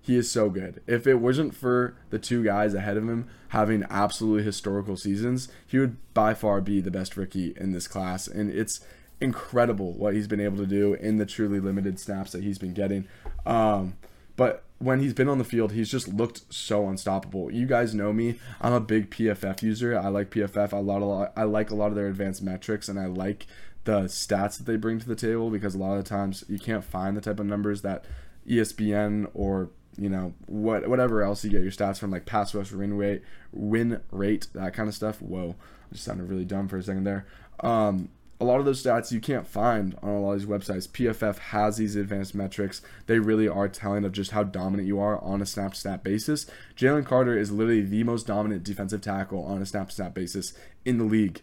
[0.00, 0.82] He is so good.
[0.86, 5.78] If it wasn't for the two guys ahead of him having absolutely historical seasons, he
[5.78, 8.26] would by far be the best rookie in this class.
[8.26, 8.80] And it's
[9.20, 12.74] incredible what he's been able to do in the truly limited snaps that he's been
[12.74, 13.06] getting.
[13.46, 13.96] Um,
[14.36, 17.50] but when he's been on the field, he's just looked so unstoppable.
[17.50, 19.98] You guys know me; I'm a big PFF user.
[19.98, 20.72] I like PFF.
[20.72, 21.32] I lot, a lot.
[21.36, 23.46] I like a lot of their advanced metrics, and I like
[23.84, 26.84] the stats that they bring to the table because a lot of times you can't
[26.84, 28.04] find the type of numbers that
[28.46, 32.70] ESPN or you know what whatever else you get your stats from like pass rush
[32.70, 35.56] win rate win rate that kind of stuff whoa
[35.90, 37.26] I just sounded really dumb for a second there
[37.60, 40.88] um, a lot of those stats you can't find on a lot of these websites
[40.88, 45.22] pff has these advanced metrics they really are telling of just how dominant you are
[45.22, 46.46] on a snap snap basis
[46.76, 50.52] jalen carter is literally the most dominant defensive tackle on a snap snap basis
[50.84, 51.42] in the league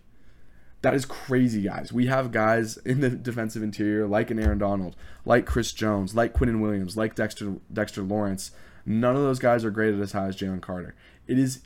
[0.85, 1.91] that is crazy, guys.
[1.91, 6.31] We have guys in the defensive interior like an Aaron Donald, like Chris Jones, like
[6.31, 8.51] Quinnen Williams, like Dexter Dexter Lawrence.
[8.85, 10.93] None of those guys are graded as high as Jalen Carter.
[11.25, 11.61] It is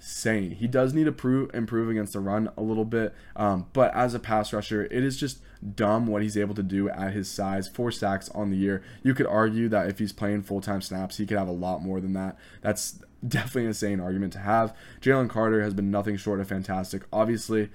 [0.00, 0.52] insane.
[0.52, 4.14] He does need to prove, improve against the run a little bit, um, but as
[4.14, 5.40] a pass rusher, it is just
[5.74, 7.68] dumb what he's able to do at his size.
[7.68, 8.82] Four sacks on the year.
[9.02, 11.82] You could argue that if he's playing full time snaps, he could have a lot
[11.82, 12.38] more than that.
[12.62, 14.74] That's definitely an insane argument to have.
[15.02, 17.02] Jalen Carter has been nothing short of fantastic.
[17.12, 17.68] Obviously,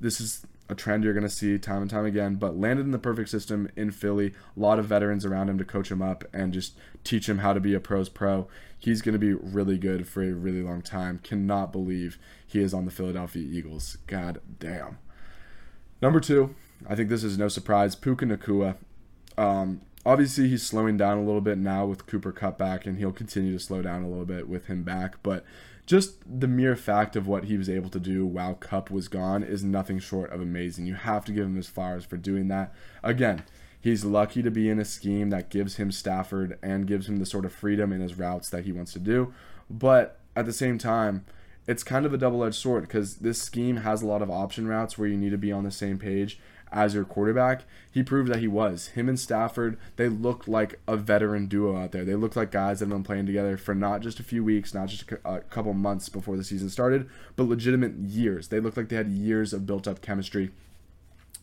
[0.00, 2.90] this is a trend you're going to see time and time again, but landed in
[2.90, 4.34] the perfect system in Philly.
[4.56, 7.52] A lot of veterans around him to coach him up and just teach him how
[7.52, 8.48] to be a pros pro.
[8.76, 11.20] He's going to be really good for a really long time.
[11.22, 13.98] Cannot believe he is on the Philadelphia Eagles.
[14.08, 14.98] God damn.
[16.00, 16.56] Number two,
[16.88, 17.94] I think this is no surprise.
[17.94, 18.76] Puka Nacua.
[19.38, 23.12] Um, obviously, he's slowing down a little bit now with Cooper Kupp back, and he'll
[23.12, 25.22] continue to slow down a little bit with him back.
[25.22, 25.44] But
[25.92, 29.42] just the mere fact of what he was able to do while Kupp was gone
[29.42, 30.86] is nothing short of amazing.
[30.86, 32.72] You have to give him his flowers for doing that.
[33.02, 33.42] Again,
[33.78, 37.26] he's lucky to be in a scheme that gives him Stafford and gives him the
[37.26, 39.34] sort of freedom in his routes that he wants to do.
[39.68, 41.26] But at the same time,
[41.66, 44.66] it's kind of a double edged sword because this scheme has a lot of option
[44.66, 46.40] routes where you need to be on the same page
[46.72, 47.62] as your quarterback.
[47.90, 48.88] He proved that he was.
[48.88, 52.04] Him and Stafford, they looked like a veteran duo out there.
[52.04, 54.74] They looked like guys that have been playing together for not just a few weeks,
[54.74, 58.48] not just a couple months before the season started, but legitimate years.
[58.48, 60.50] They looked like they had years of built up chemistry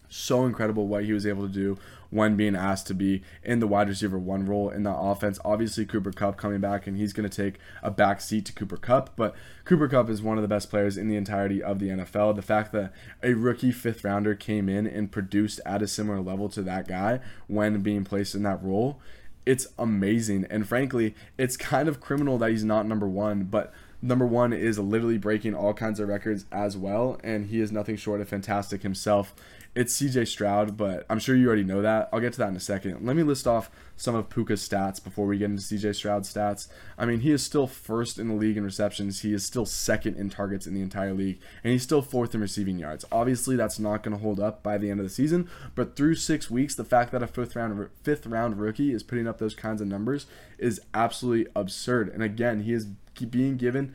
[0.10, 1.78] so incredible what he was able to do
[2.10, 5.39] when being asked to be in the wide receiver one role in that offense.
[5.45, 8.78] Obviously, Cooper Kupp coming back and he's going to take a back seat to Cooper
[8.78, 9.15] Kupp.
[9.15, 12.36] but Cooper Kupp is one of the best players in the entirety of the NFL.
[12.36, 16.50] The fact that a rookie fifth rounder came in and produced at a similar level
[16.50, 19.00] to that guy when being placed in that role,
[19.45, 20.45] it's amazing.
[20.50, 24.80] And frankly, it's kind of criminal that he's not number one, but number one is
[24.80, 28.84] literally breaking all kinds of records as well, and he is nothing short of fantastic
[28.84, 29.34] himself
[29.76, 32.10] it's CJ Stroud, but I'm sure you already know that.
[32.12, 33.06] I'll get to that in a second.
[33.06, 36.68] Let me list off some of Puka's stats before we get into CJ Stroud's stats.
[36.98, 39.22] I mean, he is still first in the league in receptions.
[39.22, 42.42] He is still second in targets in the entire league, and he's still fourth in
[42.42, 43.06] receiving yards.
[43.12, 46.16] Obviously, that's not going to hold up by the end of the season, but through
[46.16, 49.56] six weeks, the fact that a fifth round fifth round rookie is putting up those
[49.56, 50.26] kinds of numbers
[50.58, 52.10] is absolutely absurd.
[52.10, 52.88] And again, he is
[53.26, 53.94] being given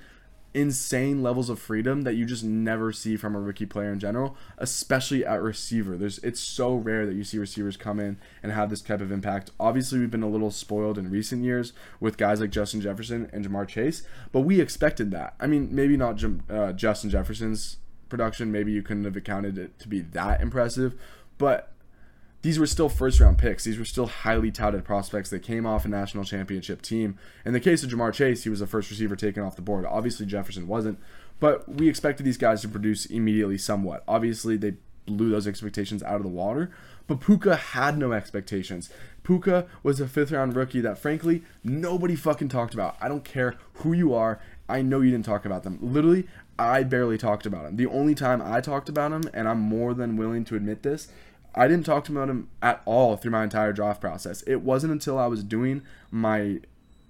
[0.54, 4.36] insane levels of freedom that you just never see from a rookie player in general,
[4.56, 5.96] especially at receiver.
[5.96, 9.10] There's it's so rare that you see receivers come in and have this type of
[9.10, 9.50] impact.
[9.58, 13.44] Obviously, we've been a little spoiled in recent years with guys like Justin Jefferson and
[13.44, 15.34] Ja'Marr Chase, but we expected that.
[15.40, 19.88] I mean, maybe not uh, Justin Jefferson's production, maybe you couldn't have accounted it to
[19.88, 20.94] be that impressive,
[21.36, 21.73] but
[22.44, 23.64] these were still first round picks.
[23.64, 27.18] These were still highly touted prospects that came off a national championship team.
[27.42, 29.86] In the case of Ja'Marr Chase, he was the first receiver taken off the board.
[29.86, 30.98] Obviously, Jefferson wasn't,
[31.40, 34.04] but we expected these guys to produce immediately somewhat.
[34.06, 34.74] Obviously, they
[35.06, 36.70] blew those expectations out of the water,
[37.06, 38.90] but Puka had no expectations.
[39.22, 42.98] Puka was a fifth round rookie that, frankly, nobody fucking talked about.
[43.00, 44.38] I don't care who you are.
[44.68, 45.78] I know you didn't talk about them.
[45.80, 46.28] Literally,
[46.58, 47.76] I barely talked about him.
[47.76, 51.08] The only time I talked about him, and I'm more than willing to admit this,
[51.54, 54.42] I didn't talk to him about him at all through my entire draft process.
[54.42, 56.60] It wasn't until I was doing my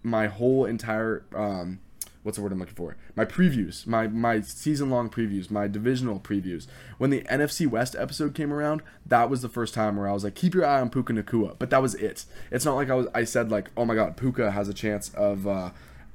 [0.03, 1.81] my whole entire um,
[2.23, 2.97] what's the word I'm looking for?
[3.17, 6.67] My previews, my my season long previews, my divisional previews.
[6.99, 10.25] When the NFC West episode came around, that was the first time where I was
[10.25, 11.57] like, keep your eye on Puka Nacua.
[11.59, 12.25] But that was it.
[12.51, 15.11] It's not like I was I said like, oh my god, Puka has a chance
[15.15, 15.71] of uh,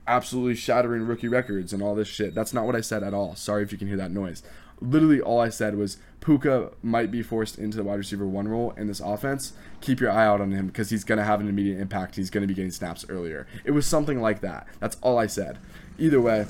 [0.07, 2.35] absolutely shattering rookie records and all this shit.
[2.35, 3.35] That's not what I said at all.
[3.35, 4.43] Sorry if you can hear that noise
[4.81, 8.71] literally all I said was Puka might be forced into the wide receiver one role
[8.71, 9.53] in this offense.
[9.81, 12.15] Keep your eye out on him because he's going to have an immediate impact.
[12.15, 13.47] He's going to be getting snaps earlier.
[13.63, 14.67] It was something like that.
[14.79, 15.59] That's all I said.
[15.97, 16.45] Either way,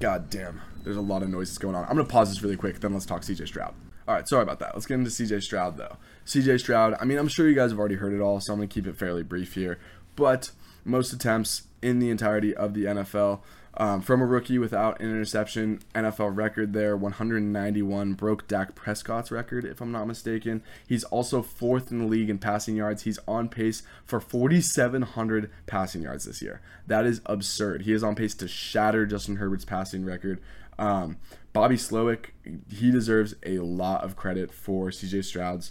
[0.00, 1.84] god damn, there's a lot of noises going on.
[1.84, 3.74] I'm going to pause this really quick, then let's talk CJ Stroud.
[4.06, 4.74] All right, sorry about that.
[4.74, 5.96] Let's get into CJ Stroud though.
[6.24, 8.58] CJ Stroud, I mean, I'm sure you guys have already heard it all, so I'm
[8.58, 9.78] going to keep it fairly brief here.
[10.16, 10.50] But
[10.84, 13.40] most attempts in the entirety of the NFL
[13.78, 19.64] um, from a rookie without an interception, NFL record there, 191, broke Dak Prescott's record,
[19.64, 20.64] if I'm not mistaken.
[20.86, 23.04] He's also fourth in the league in passing yards.
[23.04, 26.60] He's on pace for 4,700 passing yards this year.
[26.88, 27.82] That is absurd.
[27.82, 30.40] He is on pace to shatter Justin Herbert's passing record.
[30.76, 31.18] Um,
[31.52, 32.30] Bobby Slowik,
[32.68, 35.70] he deserves a lot of credit for CJ Stroud's,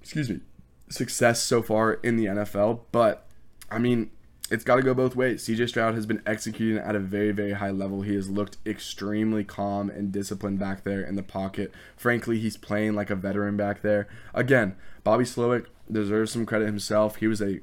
[0.00, 0.40] excuse me,
[0.88, 2.80] success so far in the NFL.
[2.92, 3.26] But
[3.70, 4.10] I mean,
[4.50, 5.44] it's got to go both ways.
[5.46, 8.02] CJ Stroud has been executing at a very, very high level.
[8.02, 11.72] He has looked extremely calm and disciplined back there in the pocket.
[11.96, 14.08] Frankly, he's playing like a veteran back there.
[14.34, 17.16] Again, Bobby Slowik deserves some credit himself.
[17.16, 17.60] He was a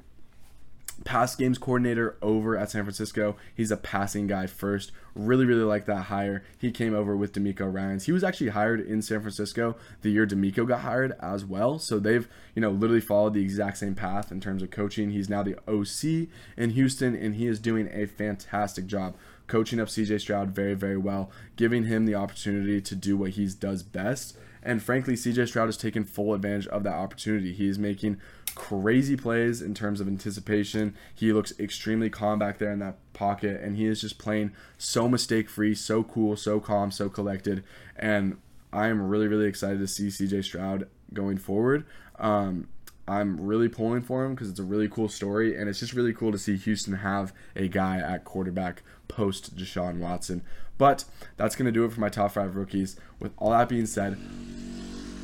[1.08, 3.38] pass games coordinator over at San Francisco.
[3.56, 4.92] He's a passing guy first.
[5.16, 6.44] Really, really like that hire.
[6.58, 8.08] He came over with DeMeco Ryans.
[8.08, 11.80] He was actually hired in San Francisco the year DeMeco got hired as well.
[11.80, 15.12] So they've, you know, literally followed the exact same path in terms of coaching.
[15.12, 19.16] He's now the OC in Houston, and he is doing a fantastic job
[19.48, 23.48] coaching up CJ Stroud very, very well, giving him the opportunity to do what he
[23.48, 24.38] does best.
[24.62, 27.54] And frankly, CJ Stroud has taken full advantage of that opportunity.
[27.54, 28.20] He is making
[28.58, 30.96] crazy plays in terms of anticipation.
[31.14, 35.08] He looks extremely calm back there in that pocket, and he is just playing so
[35.08, 37.64] mistake free, so cool, so calm, so collected.
[37.96, 38.38] And
[38.74, 41.86] I am really, really excited to see CJ Stroud going forward.
[42.18, 42.68] Um,
[43.08, 46.14] I'm really pulling for him because it's a really cool story, and it's just really
[46.14, 50.42] cool to see Houston have a guy at quarterback post Deshaun Watson.
[50.80, 51.06] But
[51.38, 52.98] that's going to do it for my top five rookies.
[53.20, 54.18] With all that being said,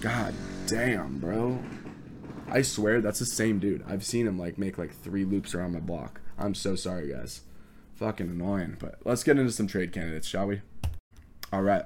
[0.02, 0.36] God
[0.68, 1.60] damn, bro.
[2.54, 3.84] I swear that's the same dude.
[3.88, 6.22] I've seen him like make like three loops around my block.
[6.38, 7.42] I'm so sorry, guys.
[7.96, 8.78] Fucking annoying.
[8.80, 10.62] But let's get into some trade candidates, shall we?
[11.52, 11.86] All right.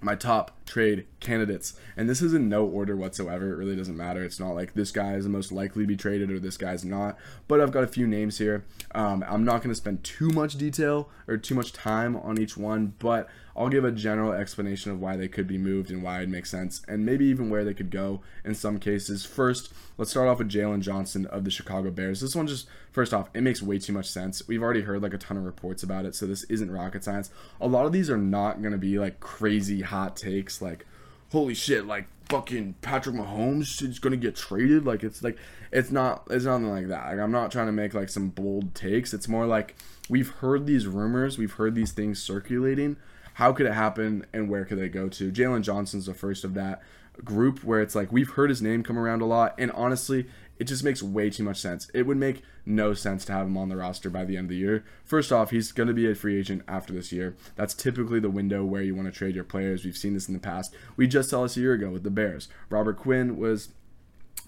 [0.00, 1.78] My top trade candidates.
[1.96, 3.52] And this is in no order whatsoever.
[3.52, 4.24] It really doesn't matter.
[4.24, 6.84] It's not like this guy is the most likely to be traded or this guy's
[6.84, 7.18] not.
[7.48, 8.64] But I've got a few names here.
[8.94, 12.56] Um, I'm not going to spend too much detail or too much time on each
[12.56, 16.20] one, but I'll give a general explanation of why they could be moved and why
[16.22, 19.24] it makes sense, and maybe even where they could go in some cases.
[19.24, 22.20] First, let's start off with Jaylon Johnson of the Chicago Bears.
[22.20, 24.46] This one just, first off, it makes way too much sense.
[24.48, 27.30] We've already heard like a ton of reports about it, so this isn't rocket science.
[27.60, 30.86] A lot of these are not going to be like crazy hot takes, like,
[31.30, 34.84] holy shit, like fucking Patrick Mahomes is gonna get traded.
[34.84, 35.36] Like it's like
[35.72, 37.06] it's not it's nothing like that.
[37.06, 39.12] Like I'm not trying to make like some bold takes.
[39.14, 39.76] It's more like
[40.08, 42.96] we've heard these rumors, we've heard these things circulating,
[43.34, 45.30] how could it happen and where could they go to?
[45.30, 46.82] Jaylon Johnson's the first of that
[47.24, 50.26] group where it's like we've heard his name come around a lot, and honestly,
[50.58, 51.90] it just makes way too much sense.
[51.92, 54.50] It would make no sense to have him on the roster by the end of
[54.50, 54.84] the year.
[55.04, 57.36] First off, he's going to be a free agent after this year.
[57.56, 59.84] That's typically the window where you want to trade your players.
[59.84, 60.74] We've seen this in the past.
[60.96, 62.48] We just saw this a year ago with the Bears.
[62.70, 63.70] Robert Quinn was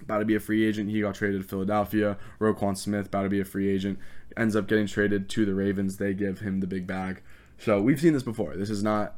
[0.00, 0.90] about to be a free agent.
[0.90, 2.18] He got traded to Philadelphia.
[2.38, 3.98] Roquan Smith about to be a free agent.
[4.36, 5.96] Ends up getting traded to the Ravens.
[5.96, 7.22] They give him the big bag.
[7.58, 8.56] So we've seen this before.
[8.56, 9.16] This is not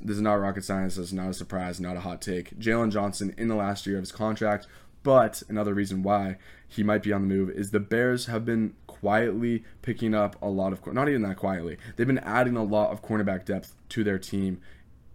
[0.00, 0.96] this is not rocket science.
[0.96, 2.58] This is not a surprise, not a hot take.
[2.58, 4.66] Jaylon Johnson in the last year of his contract,
[5.06, 8.74] but another reason why he might be on the move is the Bears have been
[8.88, 11.76] quietly picking up a lot of not even that quietly.
[11.94, 14.60] They've been adding a lot of cornerback depth to their team,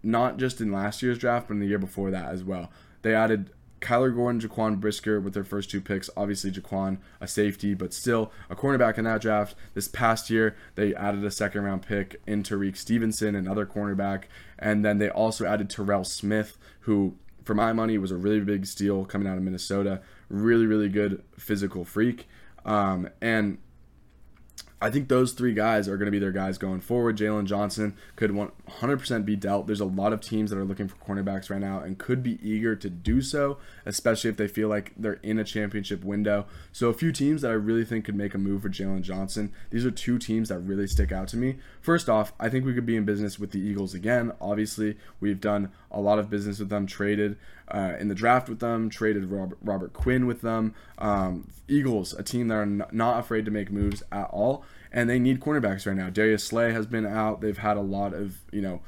[0.02, 2.72] not just in last year's draft, but in the year before that as well.
[3.02, 3.50] They added
[3.82, 6.08] Kyler Gordon, Jaquan Brisker with their first two picks.
[6.16, 9.54] Obviously, Jaquan, a safety, but still a cornerback in that draft.
[9.74, 14.22] This past year, they added a second round pick in Tyrique Stevenson, another cornerback.
[14.58, 18.66] And then they also added Terrell Smith, who, for my money, was a really big
[18.66, 20.00] steal coming out of Minnesota.
[20.28, 22.28] Really, really good physical freak.
[22.64, 23.58] Um, and
[24.82, 27.16] I think those three guys are going to be their guys going forward.
[27.16, 29.68] Jaylon Johnson could 100% be dealt.
[29.68, 32.40] There's a lot of teams that are looking for cornerbacks right now and could be
[32.42, 36.46] eager to do so, especially if they feel like they're in a championship window.
[36.72, 39.52] So, a few teams that I really think could make a move for Jaylon Johnson.
[39.70, 41.58] These are two teams that really stick out to me.
[41.80, 44.32] First off, I think we could be in business with the Eagles again.
[44.40, 47.36] Obviously, we've done a lot of business with them, traded
[47.68, 50.74] uh, in the draft with them, traded Robert, Robert Quinn with them.
[50.98, 55.08] Um, Eagles, a team that are n- not afraid to make moves at all, and
[55.08, 56.10] they need cornerbacks right now.
[56.10, 57.40] Darius Slay has been out.
[57.40, 58.80] They've had a lot of you know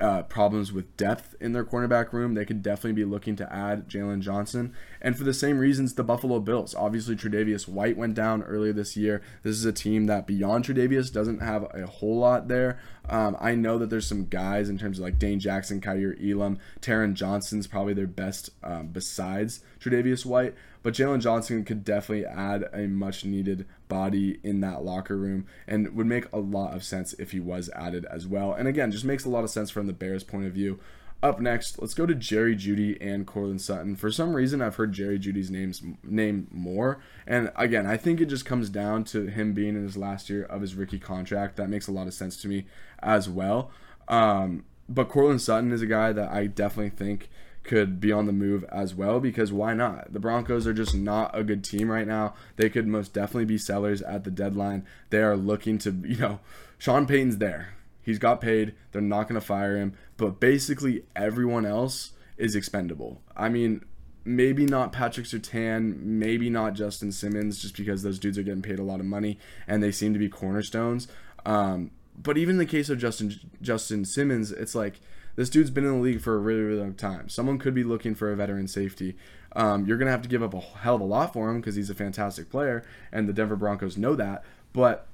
[0.00, 2.34] uh, problems with depth in their cornerback room.
[2.34, 4.74] They could definitely be looking to add Jaylon Johnson.
[5.00, 6.74] And for the same reasons, the Buffalo Bills.
[6.74, 9.22] Obviously, Tre'Davious White went down earlier this year.
[9.42, 12.78] This is a team that beyond Tre'Davious doesn't have a whole lot there.
[13.08, 16.58] Um, I know that there's some guys in terms of like Dane Jackson, Kaiir Elam,
[16.80, 20.54] Taron Johnson's probably their best um, besides Tre'Davious White.
[20.82, 25.94] But Jalen Johnson could definitely add a much needed body in that locker room and
[25.94, 28.52] would make a lot of sense if he was added as well.
[28.52, 30.78] And again, just makes a lot of sense from the Bears' point of view.
[31.22, 33.96] Up next, let's go to Jerry Jeudy and Courtland Sutton.
[33.96, 38.26] For some reason, I've heard Jerry Jeudy's names name more, and again, I think it
[38.26, 41.56] just comes down to him being in his last year of his rookie contract.
[41.56, 42.66] That makes a lot of sense to me
[42.98, 43.70] as well.
[44.08, 47.30] Um, but Courtland Sutton is a guy that I definitely think
[47.66, 50.12] could be on the move as well because why not?
[50.12, 52.34] The Broncos are just not a good team right now.
[52.56, 54.86] They could most definitely be sellers at the deadline.
[55.10, 56.40] They are looking to, you know,
[56.78, 57.74] Sean Payton's there.
[58.02, 58.74] He's got paid.
[58.92, 63.20] They're not going to fire him, but basically everyone else is expendable.
[63.36, 63.84] I mean,
[64.24, 68.78] maybe not Patrick Surtain, maybe not Justin Simmons, just because those dudes are getting paid
[68.78, 71.08] a lot of money and they seem to be cornerstones.
[71.44, 75.00] Um, but even in the case of Justin Justin Simmons, it's like
[75.36, 77.28] this dude's been in the league for a really, really long time.
[77.28, 79.16] Someone could be looking for a veteran safety.
[79.54, 81.60] Um, you're going to have to give up a hell of a lot for him
[81.60, 84.44] because he's a fantastic player, and the Denver Broncos know that.
[84.72, 85.06] But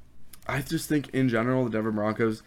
[0.46, 2.42] I just think in general, the Denver Broncos,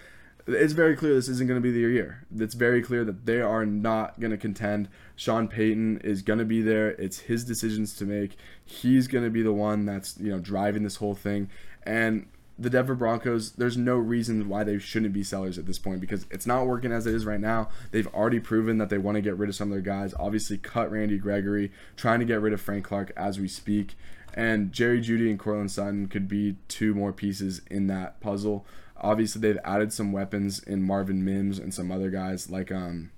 [0.48, 2.26] it's very clear this isn't going to be their year.
[2.36, 4.90] It's very clear that they are not going to contend.
[5.16, 6.90] Sean Payton is going to be there.
[6.92, 8.38] It's his decisions to make.
[8.64, 11.50] He's going to be the one that's you know driving this whole thing.
[11.84, 16.00] And the Denver Broncos, there's no reason why they shouldn't be sellers at this point
[16.00, 17.70] because it's not working as it is right now.
[17.92, 20.14] They've already proven that they want to get rid of some of their guys.
[20.18, 23.96] Obviously, cut Randy Gregory, trying to get rid of Frank Clark as we speak.
[24.34, 28.66] And Jerry Jeudy and Courtland Sutton could be two more pieces in that puzzle.
[28.98, 33.12] Obviously, they've added some weapons in Marvin Mims and some other guys like um,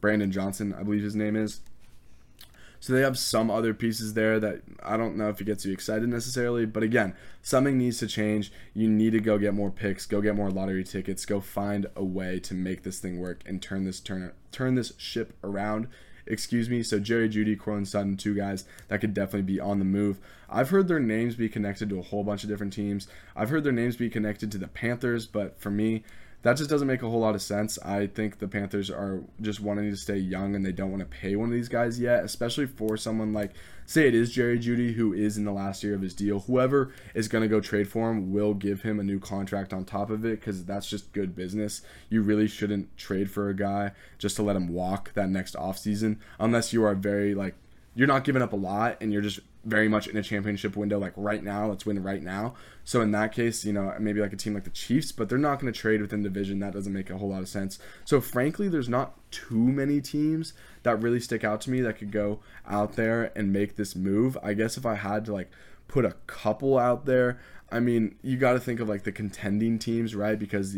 [0.00, 1.60] Brandon Johnson, I believe his name is.
[2.80, 5.72] So they have some other pieces there that I don't know if it gets you
[5.72, 6.64] excited necessarily.
[6.66, 8.52] But again, something needs to change.
[8.74, 12.04] You need to go get more picks, go get more lottery tickets, go find a
[12.04, 15.88] way to make this thing work and turn this turn turn this ship around.
[16.26, 16.82] Excuse me.
[16.82, 20.18] So Jerry Jeudy, Courtland Sutton, two guys that could definitely be on the move.
[20.48, 23.08] I've heard their names be connected to a whole bunch of different teams.
[23.34, 26.04] I've heard their names be connected to the Panthers, but for me,
[26.42, 27.78] that just doesn't make a whole lot of sense.
[27.80, 31.06] I think the Panthers are just wanting to stay young and they don't want to
[31.06, 33.54] pay one of these guys yet, especially for someone like,
[33.86, 36.40] say, it is Jerry Jeudy, who is in the last year of his deal.
[36.40, 39.84] Whoever is going to go trade for him will give him a new contract on
[39.84, 41.82] top of it because that's just good business.
[42.08, 46.18] You really shouldn't trade for a guy just to let him walk that next offseason
[46.38, 47.56] unless you are very, like,
[47.96, 50.98] you're not giving up a lot and you're just very much in a championship window
[50.98, 52.54] like right now let's win right now.
[52.84, 55.38] So in that case you know maybe like a team like the chiefs but they're
[55.38, 56.58] not going to trade within division.
[56.60, 57.78] That doesn't make a whole lot of sense.
[58.04, 60.52] So frankly there's not too many teams
[60.82, 64.38] that really stick out to me that could go out there and make this move.
[64.42, 65.50] I guess if i had to like
[65.88, 67.40] put a couple out there
[67.70, 70.38] I mean, you got to think of like the contending teams, right?
[70.38, 70.74] Because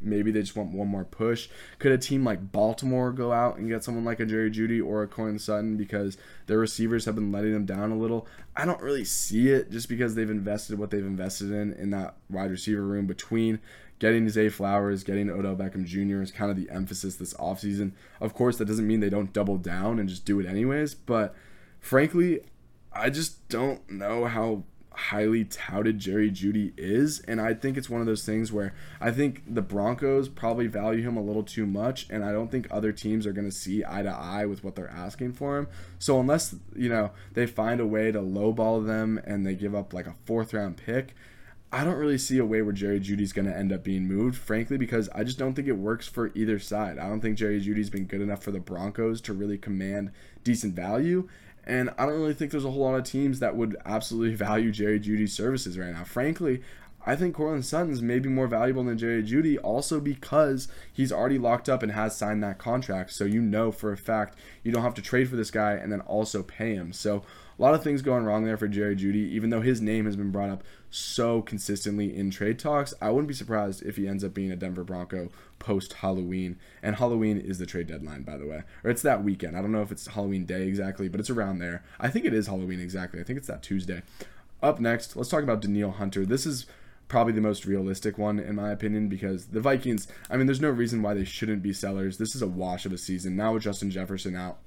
[0.00, 1.48] maybe they just want one more push.
[1.78, 5.04] Could a team like Baltimore go out and get someone like a Jerry Jeudy or
[5.04, 6.16] a Courtland Sutton because
[6.46, 8.26] their receivers have been letting them down a little?
[8.56, 12.16] I don't really see it just because they've invested what they've invested in in that
[12.28, 13.60] wide receiver room between
[14.00, 16.22] getting Zay Flowers, getting Odell Beckham Jr.
[16.22, 17.92] is kind of the emphasis this offseason.
[18.20, 21.36] Of course, that doesn't mean they don't double down and just do it anyways, but
[21.78, 22.40] frankly,
[22.92, 24.64] I just don't know how
[25.02, 27.20] highly touted Jerry Jeudy is.
[27.20, 31.02] And I think it's one of those things where I think the Broncos probably value
[31.02, 32.06] him a little too much.
[32.08, 34.76] And I don't think other teams are going to see eye to eye with what
[34.76, 35.68] they're asking for him.
[35.98, 39.92] So unless, you know, they find a way to lowball them and they give up
[39.92, 41.14] like a fourth round pick,
[41.74, 44.36] I don't really see a way where Jerry Jeudy's going to end up being moved,
[44.36, 46.98] frankly, because I just don't think it works for either side.
[46.98, 50.12] I don't think Jerry Jeudy's been good enough for the Broncos to really command
[50.44, 51.28] decent value.
[51.64, 54.72] And I don't really think there's a whole lot of teams that would absolutely value
[54.72, 56.04] Jerry Jeudy's services right now.
[56.04, 56.62] Frankly,
[57.04, 61.68] I think Courtland Sutton's maybe more valuable than Jerry Jeudy, also because he's already locked
[61.68, 63.12] up and has signed that contract.
[63.12, 65.90] So you know for a fact you don't have to trade for this guy and
[65.90, 66.92] then also pay him.
[66.92, 67.24] So
[67.58, 70.16] a lot of things going wrong there for Jerry Jeudy, even though his name has
[70.16, 72.94] been brought up so consistently in trade talks.
[73.00, 75.30] I wouldn't be surprised if he ends up being a Denver Bronco
[75.62, 76.58] post Halloween.
[76.82, 78.64] And Halloween is the trade deadline, by the way.
[78.84, 79.56] Or it's that weekend.
[79.56, 81.84] I don't know if it's Halloween day exactly, but it's around there.
[82.00, 83.20] I think it is Halloween exactly.
[83.20, 84.02] I think it's that Tuesday.
[84.62, 86.26] Up next, let's talk about Danielle Hunter.
[86.26, 86.66] This is
[87.08, 90.70] probably the most realistic one in my opinion because the Vikings, I mean, there's no
[90.70, 92.18] reason why they shouldn't be sellers.
[92.18, 93.36] This is a wash of a season.
[93.36, 94.58] Now with Justin Jefferson out,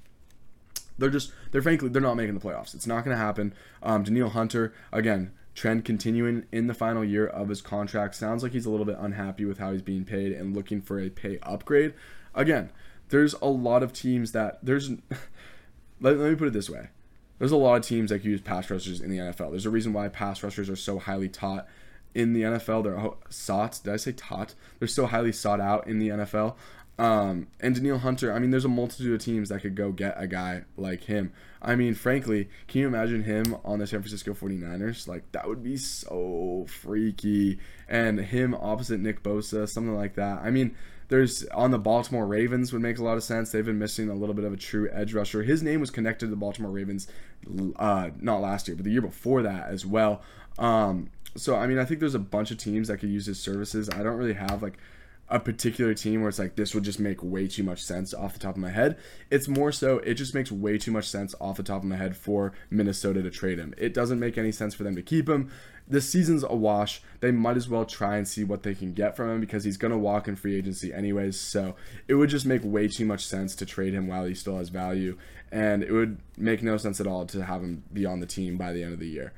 [0.98, 2.74] they're just they're frankly they're not making the playoffs.
[2.74, 3.52] It's not going to happen.
[3.82, 5.32] Um, Danielle Hunter again.
[5.56, 8.14] Trend continuing in the final year of his contract.
[8.14, 11.00] Sounds like he's a little bit unhappy with how he's being paid and looking for
[11.00, 11.94] a pay upgrade.
[12.34, 12.70] Again,
[13.08, 14.90] there's a lot of teams that there's.
[16.00, 16.88] let, let me put it this way:
[17.38, 19.50] there's a lot of teams that use pass rushers in the NFL.
[19.50, 21.66] There's a reason why pass rushers are so highly taught
[22.14, 22.84] in the NFL.
[22.84, 23.80] They're oh, sought.
[23.82, 24.54] Did I say taught?
[24.78, 26.54] They're so highly sought out in the NFL.
[26.98, 30.14] Um, and Danielle Hunter, I mean, there's a multitude of teams that could go get
[30.16, 31.32] a guy like him.
[31.60, 35.06] I mean, frankly, can you imagine him on the San Francisco 49ers?
[35.06, 37.58] Like, that would be so freaky.
[37.88, 40.40] And him opposite Nick Bosa, something like that.
[40.42, 40.74] I mean,
[41.08, 43.52] there's on the Baltimore Ravens would make a lot of sense.
[43.52, 45.42] They've been missing a little bit of a true edge rusher.
[45.42, 47.06] His name was connected to the Baltimore Ravens,
[47.76, 50.22] uh, not last year, but the year before that as well.
[50.58, 53.38] Um, so, I mean, I think there's a bunch of teams that could use his
[53.38, 53.88] services.
[53.90, 54.78] I don't really have like
[55.28, 58.32] a particular team where it's like this would just make way too much sense off
[58.32, 58.96] the top of my head.
[59.30, 61.96] It's more so it just makes way too much sense off the top of my
[61.96, 63.74] head for Minnesota to trade him.
[63.76, 65.50] It doesn't make any sense for them to keep him.
[65.88, 67.00] The season's a wash.
[67.20, 69.76] They might as well try and see what they can get from him because he's
[69.76, 71.38] going to walk in free agency anyways.
[71.38, 71.76] So
[72.08, 74.68] it would just make way too much sense to trade him while he still has
[74.68, 75.16] value.
[75.52, 78.56] And it would make no sense at all to have him be on the team
[78.56, 79.32] by the end of the year.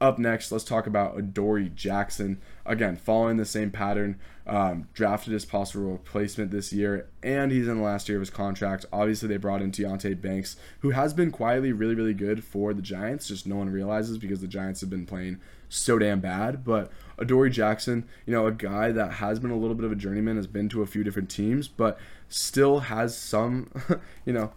[0.00, 2.40] Up next, let's talk about Adoree Jackson.
[2.64, 7.78] Again, following the same pattern, um, drafted as possible replacement this year, and he's in
[7.78, 8.86] the last year of his contract.
[8.92, 12.82] Obviously, they brought in Deonte Banks, who has been quietly really, really good for the
[12.82, 13.26] Giants.
[13.26, 16.64] Just no one realizes because the Giants have been playing so damn bad.
[16.64, 19.96] But Adoree Jackson, you know, a guy that has been a little bit of a
[19.96, 23.68] journeyman, has been to a few different teams, but still has some,
[24.24, 24.52] you know,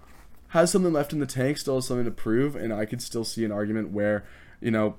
[0.49, 3.23] has something left in the tank, still has something to prove, and I could still
[3.23, 4.23] see an argument where,
[4.59, 4.97] you know,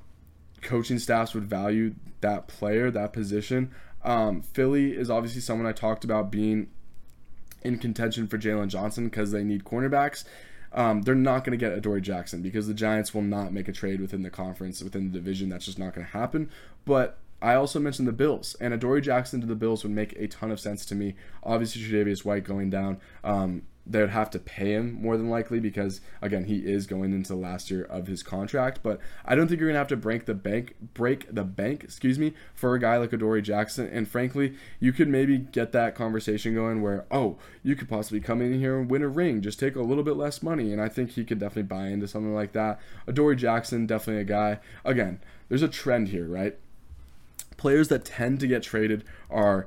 [0.62, 3.70] coaching staffs would value that player, that position.
[4.04, 6.68] Um, Philly is obviously someone I talked about being
[7.62, 10.24] in contention for Jaylon Johnson because they need cornerbacks.
[10.72, 13.72] Um, they're not going to get Adoree Jackson because the Giants will not make a
[13.72, 15.50] trade within the conference, within the division.
[15.50, 16.50] That's just not going to happen.
[16.84, 20.28] But I also mentioned the Bills, and Adoree Jackson to the Bills would make a
[20.28, 21.14] ton of sense to me.
[21.42, 23.00] Obviously, Tre'Davious White going down.
[23.22, 27.12] Um, they would have to pay him more than likely because again he is going
[27.12, 28.80] into the last year of his contract.
[28.82, 32.18] But i don't think you're to have to break the bank break the bank excuse
[32.18, 33.88] me for a guy like adoree jackson.
[33.88, 38.40] And frankly you could maybe get that conversation going where oh you could possibly come
[38.40, 40.72] in here and win a ring just take a little bit less money.
[40.72, 42.80] And i think he could definitely buy into something like that.
[43.06, 44.60] Adoree jackson definitely a guy.
[44.84, 46.56] Again there's a trend here right?
[47.56, 49.66] Players that tend to get traded are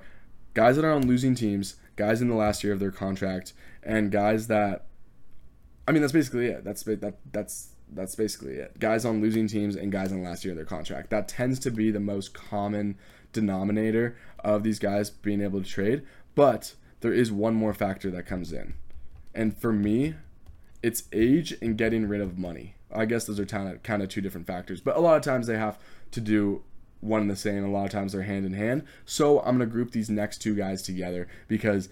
[0.53, 4.11] guys that are on losing teams, guys in the last year of their contract, and
[4.11, 4.85] guys that
[5.87, 6.63] I mean that's basically it.
[6.63, 8.79] That's that that's that's basically it.
[8.79, 11.09] Guys on losing teams and guys in the last year of their contract.
[11.09, 12.97] That tends to be the most common
[13.31, 16.03] denominator of these guys being able to trade.
[16.33, 18.73] But there is one more factor that comes in.
[19.33, 20.15] And for me,
[20.81, 22.75] it's age and getting rid of money.
[22.93, 25.23] I guess those are kind of kind of two different factors, but a lot of
[25.23, 25.77] times they have
[26.11, 26.63] to do
[27.05, 27.63] one and the same.
[27.63, 28.83] A lot of times they're hand in hand.
[29.05, 31.89] So I'm gonna group these next two guys together because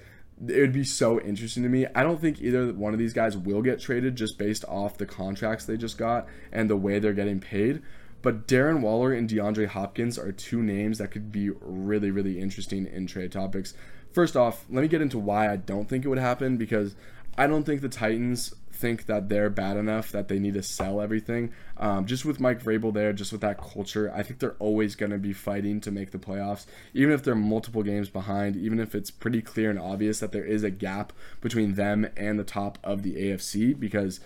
[0.48, 1.86] it would be so interesting to me.
[1.96, 5.06] I don't think either one of these guys will get traded just based off the
[5.06, 7.82] contracts they just got and the way they're getting paid.
[8.22, 12.88] But Darren Waller and DeAndre Hopkins are two names that could be really, really interesting
[12.88, 13.74] in trade topics.
[14.14, 16.96] First off, let me get into why I don't think it would happen because
[17.38, 18.54] I don't think the Titans
[18.84, 21.54] think that they're bad enough that they need to sell everything.
[21.78, 25.14] Um, just with Mike Vrabel there, just with that culture, I think they're always going
[25.14, 28.94] to be fighting to make the playoffs, even if they're multiple games behind, even if
[28.94, 32.78] it's pretty clear and obvious that there is a gap between them and the top
[32.84, 33.80] of the AFC.
[33.80, 34.20] Because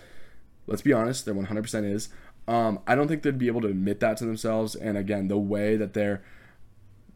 [0.66, 2.08] let's be honest, there 100% is.
[2.48, 4.74] Um, I don't think they'd be able to admit that to themselves.
[4.74, 6.20] And again, the way that they're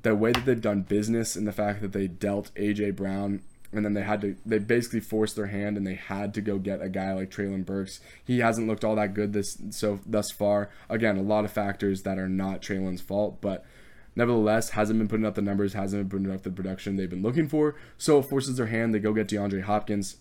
[0.02, 3.40] the way that they've done business and the fact that they dealt AJ Brown
[3.72, 6.58] and then they had to they basically forced their hand and they had to go
[6.58, 8.00] get a guy like Treylon Burks.
[8.22, 10.70] He hasn't looked all that good this so thus far.
[10.90, 13.64] Again, a lot of factors that are not Treylon's fault, but
[14.14, 17.22] nevertheless hasn't been putting up the numbers, hasn't been putting up the production they've been
[17.22, 17.74] looking for.
[17.96, 18.94] So it forces their hand.
[18.94, 20.16] They go get DeAndre Hopkins.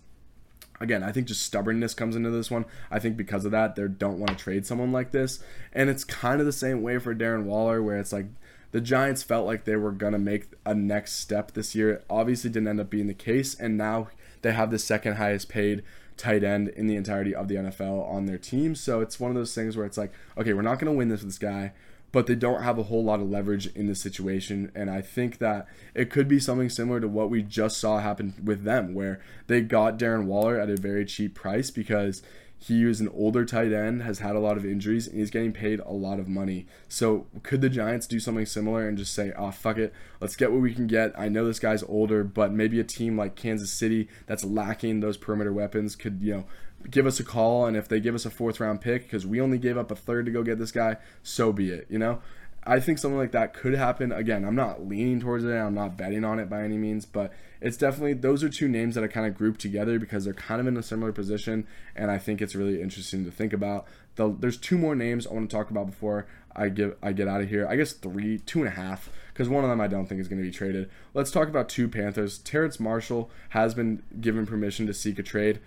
[0.79, 2.65] Again, I think just stubbornness comes into this one.
[2.89, 5.43] I think because of that, they don't want to trade someone like this.
[5.73, 8.25] And it's kind of the same way for Darren Waller, where it's like
[8.71, 11.91] the Giants felt like they were going to make a next step this year.
[11.91, 14.09] It obviously didn't end up being the case, and now
[14.41, 15.83] they have the second highest paid
[16.17, 18.75] tight end in the entirety of the NFL on their team.
[18.75, 21.09] So it's one of those things where it's like, okay, we're not going to win
[21.09, 21.73] this with this guy,
[22.11, 24.71] but they don't have a whole lot of leverage in this situation.
[24.75, 28.35] And I think that it could be something similar to what we just saw happen
[28.43, 32.21] with them, where they got Darren Waller at a very cheap price because
[32.63, 35.51] he is an older tight end, has had a lot of injuries, and he's getting
[35.51, 36.67] paid a lot of money.
[36.87, 40.51] So could the Giants do something similar and just say, "Oh fuck it, let's get
[40.51, 43.71] what we can get." I know this guy's older, but maybe a team like Kansas
[43.71, 46.45] City that's lacking those perimeter weapons could, you know,
[46.91, 49.41] give us a call, and if they give us a fourth round pick because we
[49.41, 51.87] only gave up a third to go get this guy, so be it.
[51.89, 52.21] You know.
[52.63, 54.11] I think something like that could happen.
[54.11, 55.51] Again, I'm not leaning towards it.
[55.51, 58.95] I'm not betting on it by any means, but it's definitely those are two names
[58.95, 62.11] that I kind of group together because they're kind of in a similar position, and
[62.11, 63.87] I think it's really interesting to think about.
[64.15, 67.27] The, there's two more names I want to talk about before I get I get
[67.27, 67.67] out of here.
[67.67, 70.27] I guess three, two and a half, because one of them I don't think is
[70.27, 70.89] going to be traded.
[71.15, 72.37] Let's talk about two Panthers.
[72.37, 75.59] Terrace Marshall has been given permission to seek a trade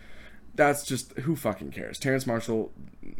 [0.55, 1.99] that's just who fucking cares.
[1.99, 2.72] Terrace Marshall,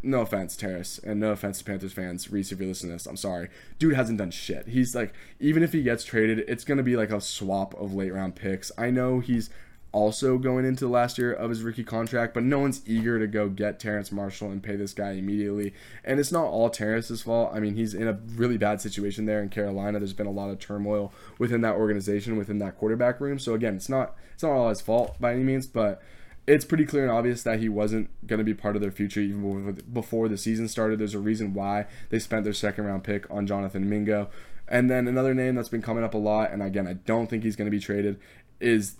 [0.05, 3.05] no offense, Terrace, and no offense to Panthers fans, Reese, if you're listening to this,
[3.05, 3.49] I'm sorry.
[3.79, 4.67] Dude hasn't done shit.
[4.67, 8.13] He's like, even if he gets traded, it's gonna be like a swap of late
[8.13, 8.71] round picks.
[8.77, 9.49] I know he's
[9.95, 13.27] also going into the last year of his rookie contract, but no one's eager to
[13.27, 15.73] go get Terrace Marshall and pay this guy immediately.
[16.03, 17.51] And it's not all Terrace's fault.
[17.53, 19.99] I mean, he's in a really bad situation there in Carolina.
[19.99, 23.39] There's been a lot of turmoil within that organization, within that quarterback room.
[23.39, 26.01] So again, it's not it's not all his fault by any means, but
[26.47, 29.19] it's pretty clear and obvious that he wasn't going to be part of their future
[29.19, 30.99] even before the season started.
[30.99, 34.29] There's a reason why they spent their second round pick on Jonathan Mingo.
[34.67, 37.43] And then another name that's been coming up a lot, and again, I don't think
[37.43, 38.19] he's going to be traded,
[38.59, 38.95] is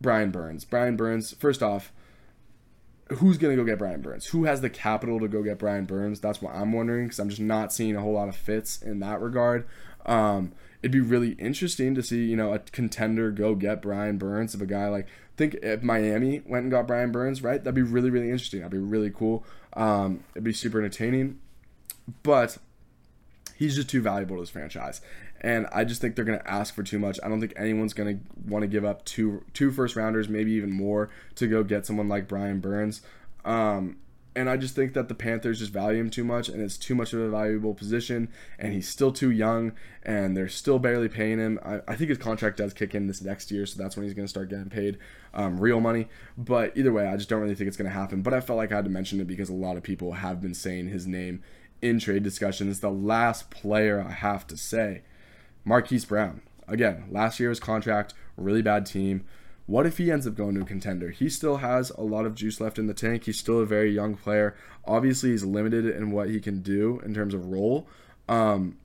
[0.00, 0.64] Brian Burns.
[0.64, 1.92] Brian Burns, first off,
[3.08, 4.26] who's going to go get Brian Burns?
[4.26, 6.20] Who has the capital to go get Brian Burns?
[6.20, 9.00] That's what I'm wondering because I'm just not seeing a whole lot of fits in
[9.00, 9.66] that regard.
[10.06, 10.52] Um,
[10.82, 14.60] it'd be really interesting to see, you know, a contender go get Brian Burns if
[14.60, 15.06] a guy like
[15.36, 17.62] think if Miami went and got Brian Burns, right?
[17.62, 18.60] That'd be really, really interesting.
[18.60, 19.44] That'd be really cool.
[19.74, 21.40] Um, it'd be super entertaining.
[22.22, 22.58] But
[23.56, 25.00] he's just too valuable to this franchise.
[25.40, 27.18] And I just think they're going to ask for too much.
[27.22, 30.52] I don't think anyone's going to want to give up two two first rounders, maybe
[30.52, 33.02] even more, to go get someone like Brian Burns.
[33.44, 33.98] Um,
[34.34, 36.94] and I just think that the Panthers just value him too much, and it's too
[36.94, 38.28] much of a valuable position,
[38.58, 39.72] and he's still too young,
[40.02, 41.58] and they're still barely paying him.
[41.64, 44.14] I, I think his contract does kick in this next year, so that's when he's
[44.14, 44.98] going to start getting paid
[45.34, 46.08] um, real money.
[46.38, 48.22] But either way, I just don't really think it's going to happen.
[48.22, 50.40] But I felt like I had to mention it because a lot of people have
[50.40, 51.42] been saying his name
[51.82, 52.80] in trade discussions.
[52.80, 55.02] The last player I have to say,
[55.64, 56.40] Marquise Brown.
[56.68, 59.26] Again, last year's contract, really bad team.
[59.66, 61.10] What if he ends up going to a contender?
[61.10, 63.24] He still has a lot of juice left in the tank.
[63.24, 64.56] He's still a very young player.
[64.84, 67.86] Obviously, he's limited in what he can do in terms of role.
[68.28, 68.76] Um,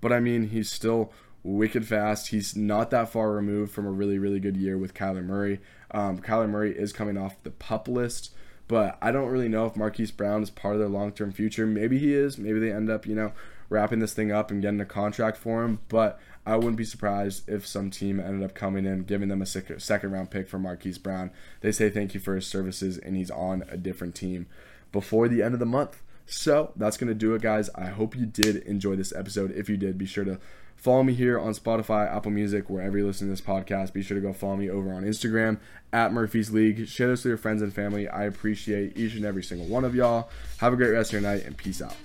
[0.00, 1.12] but I mean, he's still
[1.44, 2.28] wicked fast.
[2.28, 5.60] He's not that far removed from a really, really good year with Kyler Murray.
[5.92, 8.34] Um, Kyler Murray is coming off the pup list,
[8.68, 11.66] But I don't really know if Marquise Brown is part of their long term future.
[11.66, 12.38] Maybe he is.
[12.38, 13.32] Maybe they end up, you know,
[13.68, 15.80] wrapping this thing up and getting a contract for him.
[15.88, 19.46] But I wouldn't be surprised if some team ended up coming in, giving them a
[19.46, 21.30] second round pick for Marquise Brown.
[21.60, 24.46] They say thank you for his services, and he's on a different team
[24.90, 26.02] before the end of the month.
[26.26, 27.70] So that's going to do it, guys.
[27.74, 29.52] I hope you did enjoy this episode.
[29.52, 30.38] If you did, be sure to
[30.76, 33.92] follow me here on Spotify, Apple Music, wherever you listen to this podcast.
[33.92, 35.58] Be sure to go follow me over on Instagram
[35.92, 36.88] at Murphy's League.
[36.88, 38.08] Share this with your friends and family.
[38.08, 40.28] I appreciate each and every single one of y'all.
[40.58, 41.96] Have a great rest of your night and peace out.